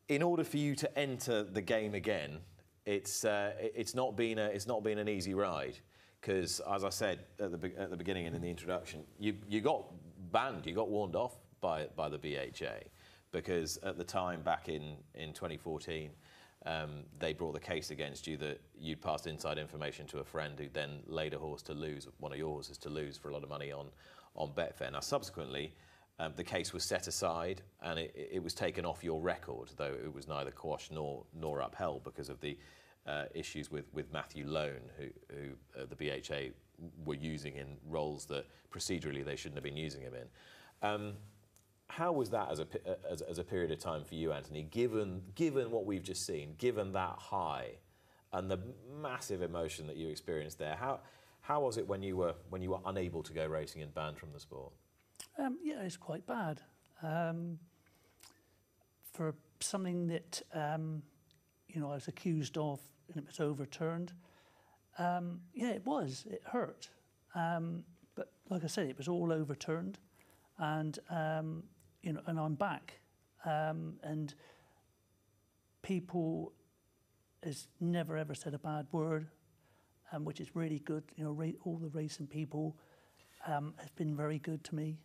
[0.08, 2.40] in order for you to enter the game again,
[2.86, 5.78] it's uh, it's not been a, it's not been an easy ride
[6.22, 9.62] because, as I said at the at the beginning and in the introduction, you you
[9.62, 9.86] got
[10.32, 12.88] banned, you got warned off by by the BHA
[13.32, 16.12] because at the time back in in 2014
[16.66, 20.58] um, they brought the case against you that you'd passed inside information to a friend
[20.58, 23.34] who then laid a horse to lose, one of yours is to lose for a
[23.34, 23.88] lot of money on,
[24.36, 24.92] on Betfair.
[24.92, 25.76] Now, subsequently,
[26.20, 29.94] um, the case was set aside and it, it, was taken off your record, though
[30.04, 32.58] it was neither quashed nor, nor upheld because of the
[33.06, 36.54] uh, issues with, with Matthew Lohn, who, who uh, the BHA
[37.04, 40.88] were using in roles that procedurally they shouldn't have been using him in.
[40.88, 41.14] Um,
[41.88, 42.68] how was that as a,
[43.10, 46.56] as, as, a period of time for you, Anthony, given, given what we've just seen,
[46.58, 47.72] given that high
[48.34, 48.60] and the
[49.02, 50.76] massive emotion that you experienced there?
[50.76, 51.02] How,
[51.42, 54.18] how was it when you, were, when you were unable to go racing and banned
[54.18, 54.72] from the sport?
[55.38, 56.62] Um, yeah, it's quite bad.
[57.04, 57.60] Um,
[59.14, 61.02] for something that, um,
[61.68, 62.80] you know, I was accused of
[63.10, 64.14] and it was overturned,
[64.98, 66.26] um, yeah, it was.
[66.30, 66.90] It hurt.
[67.36, 67.84] Um,
[68.16, 70.00] but like I said, it was all overturned.
[70.58, 71.64] And um,
[72.02, 73.00] you know, and I'm back.
[73.44, 74.34] And
[75.82, 76.54] people
[77.44, 79.28] has never ever said a bad word,
[80.12, 81.04] um, which is really good.
[81.18, 82.78] You know, all the racing people
[83.48, 84.98] um, have been very good to me.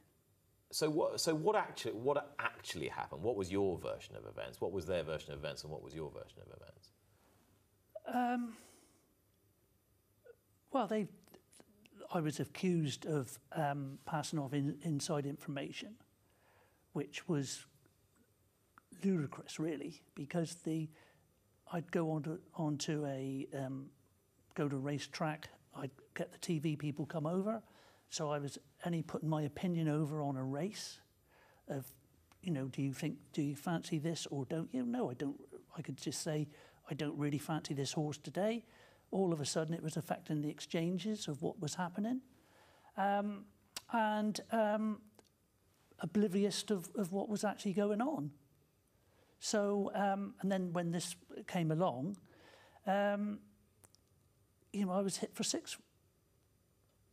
[0.72, 1.20] So what?
[1.20, 1.92] So what actually?
[1.92, 3.22] What actually happened?
[3.22, 4.60] What was your version of events?
[4.60, 6.90] What was their version of events, and what was your version of events?
[8.06, 8.56] Um,
[10.72, 11.08] well, they.
[12.12, 15.94] I was accused of um, passing off in, inside information
[16.92, 17.66] which was
[19.04, 20.88] ludicrous, really, because the
[21.72, 23.86] I'd go onto onto a um,
[24.54, 25.48] go to a racetrack.
[25.76, 27.62] I'd get the TV people come over,
[28.10, 30.98] so I was only putting my opinion over on a race.
[31.68, 31.86] Of,
[32.42, 34.84] you know, do you think do you fancy this or don't you?
[34.84, 35.40] No, I don't.
[35.78, 36.48] I could just say
[36.90, 38.64] I don't really fancy this horse today.
[39.12, 42.20] All of a sudden, it was affecting the exchanges of what was happening,
[42.96, 43.44] um,
[43.92, 45.00] and um,
[46.00, 48.32] oblivious of, of what was actually going on.
[49.38, 52.16] So, um, and then when this came along,
[52.86, 53.38] um,
[54.72, 55.76] you know, I was hit for six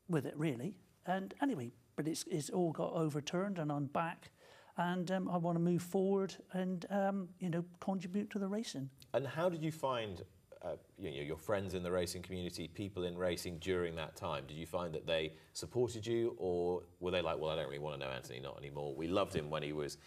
[0.09, 0.75] with it, really.
[1.07, 4.31] And anyway, but it's, it's all got overturned and I'm back
[4.77, 8.89] and um, I want to move forward and, um, you know, contribute to the racing.
[9.13, 10.23] And how did you find
[10.61, 14.43] uh, you know, your friends in the racing community, people in racing during that time?
[14.47, 17.79] Did you find that they supported you, or were they like, "Well, I don't really
[17.79, 18.93] want to know Anthony, not anymore.
[18.95, 19.97] We loved him when he was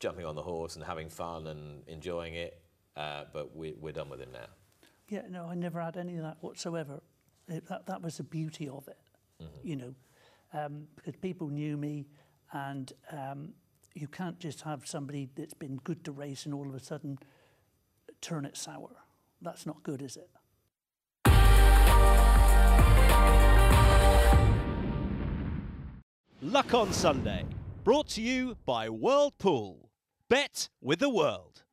[0.00, 2.60] jumping on the horse and having fun and enjoying it,
[2.96, 4.46] uh, but we, we're done with him now."
[5.08, 7.00] Yeah, no, I never had any of that whatsoever.
[7.46, 8.96] It, that, that was the beauty of it,
[9.42, 9.68] Mm-hmm.
[9.68, 9.94] you know,
[10.54, 12.06] um, because people knew me,
[12.52, 13.50] and um,
[13.94, 17.18] you can't just have somebody that's been good to race and all of a sudden
[18.20, 18.90] turn it sour.
[19.42, 20.30] That's not good, is it?
[26.40, 27.44] Luck on Sunday.
[27.82, 29.90] Brought to you by World Pool.
[30.28, 31.63] Bet with the world.